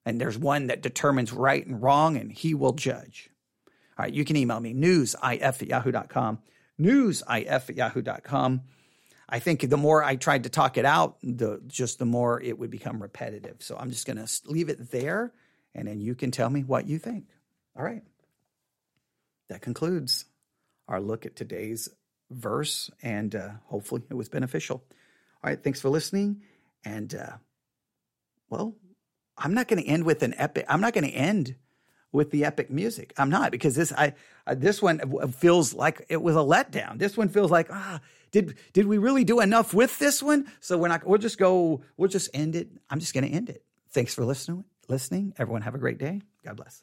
And 0.05 0.21
there's 0.21 0.37
one 0.37 0.67
that 0.67 0.83
determines 0.83 1.33
right 1.33 1.67
and 1.67 1.83
wrong, 1.83 2.19
and 2.19 2.31
he 2.31 2.53
will 2.53 2.73
judge. 2.75 3.31
All 3.99 4.05
right, 4.05 4.13
you 4.13 4.27
can 4.27 4.37
email 4.37 4.61
me, 4.61 4.75
newsif 4.75 5.43
at 5.43 5.63
yahoo.com, 5.63 6.39
newsif 6.79 7.71
at 7.71 7.77
yahoo.com. 7.77 8.61
I 9.29 9.41
think 9.41 9.69
the 9.69 9.77
more 9.77 10.05
I 10.05 10.17
tried 10.17 10.45
to 10.45 10.49
talk 10.49 10.79
it 10.79 10.85
out, 10.85 11.17
the 11.23 11.61
just 11.67 11.99
the 11.99 12.05
more 12.05 12.41
it 12.41 12.59
would 12.59 12.71
become 12.71 13.03
repetitive. 13.03 13.57
So 13.59 13.77
I'm 13.77 13.91
just 13.91 14.07
going 14.07 14.25
to 14.25 14.29
leave 14.47 14.69
it 14.69 14.91
there, 14.91 15.33
and 15.75 15.89
then 15.89 16.01
you 16.01 16.15
can 16.15 16.31
tell 16.31 16.49
me 16.49 16.63
what 16.63 16.87
you 16.87 16.99
think. 16.99 17.27
All 17.77 17.85
right. 17.85 18.03
That 19.49 19.63
concludes 19.63 20.25
our 20.89 21.01
look 21.01 21.27
at 21.27 21.37
today's 21.37 21.89
verse, 22.31 22.91
and 23.03 23.35
uh, 23.35 23.51
hopefully 23.65 24.03
it 24.09 24.15
was 24.15 24.29
beneficial. 24.29 24.85
All 25.43 25.51
right. 25.51 25.63
Thanks 25.63 25.81
for 25.81 25.89
listening, 25.89 26.43
and 26.85 27.13
uh, 27.15 27.37
well, 28.49 28.77
I'm 29.37 29.55
not 29.55 29.67
going 29.67 29.83
to 29.83 29.89
end 29.89 30.05
with 30.05 30.23
an 30.23 30.35
epic. 30.39 30.67
I'm 30.69 30.81
not 30.81 30.95
going 30.95 31.05
to 31.05 31.11
end 31.11 31.57
with 32.13 32.31
the 32.31 32.45
epic 32.45 32.71
music. 32.71 33.13
I'm 33.17 33.31
not 33.31 33.51
because 33.51 33.75
this 33.75 33.93
I 33.93 34.15
uh, 34.47 34.55
this 34.55 34.81
one 34.81 35.01
feels 35.33 35.75
like 35.75 36.07
it 36.09 36.23
was 36.23 36.37
a 36.37 36.41
letdown. 36.41 36.99
This 36.99 37.17
one 37.17 37.29
feels 37.29 37.51
like 37.51 37.69
ah 37.71 38.01
did 38.37 38.59
did 38.73 38.87
we 38.87 38.99
really 38.99 39.25
do 39.25 39.41
enough 39.41 39.73
with 39.73 39.99
this 39.99 40.23
one? 40.23 40.47
So 40.61 40.77
we're 40.77 40.89
not 40.89 41.07
we'll 41.07 41.19
just 41.19 41.39
go 41.39 41.83
we'll 41.97 42.09
just 42.09 42.29
end 42.35 42.55
it. 42.55 42.69
I'm 42.91 43.01
just 43.01 43.15
going 43.15 43.25
to 43.25 43.31
end 43.31 43.49
it. 43.49 43.63
Thanks 43.91 44.15
for 44.15 44.25
listening 44.25 44.65
listening. 44.89 45.33
Everyone 45.39 45.63
have 45.63 45.75
a 45.75 45.79
great 45.79 45.99
day. 45.99 46.21
God 46.45 46.57
bless. 46.57 46.83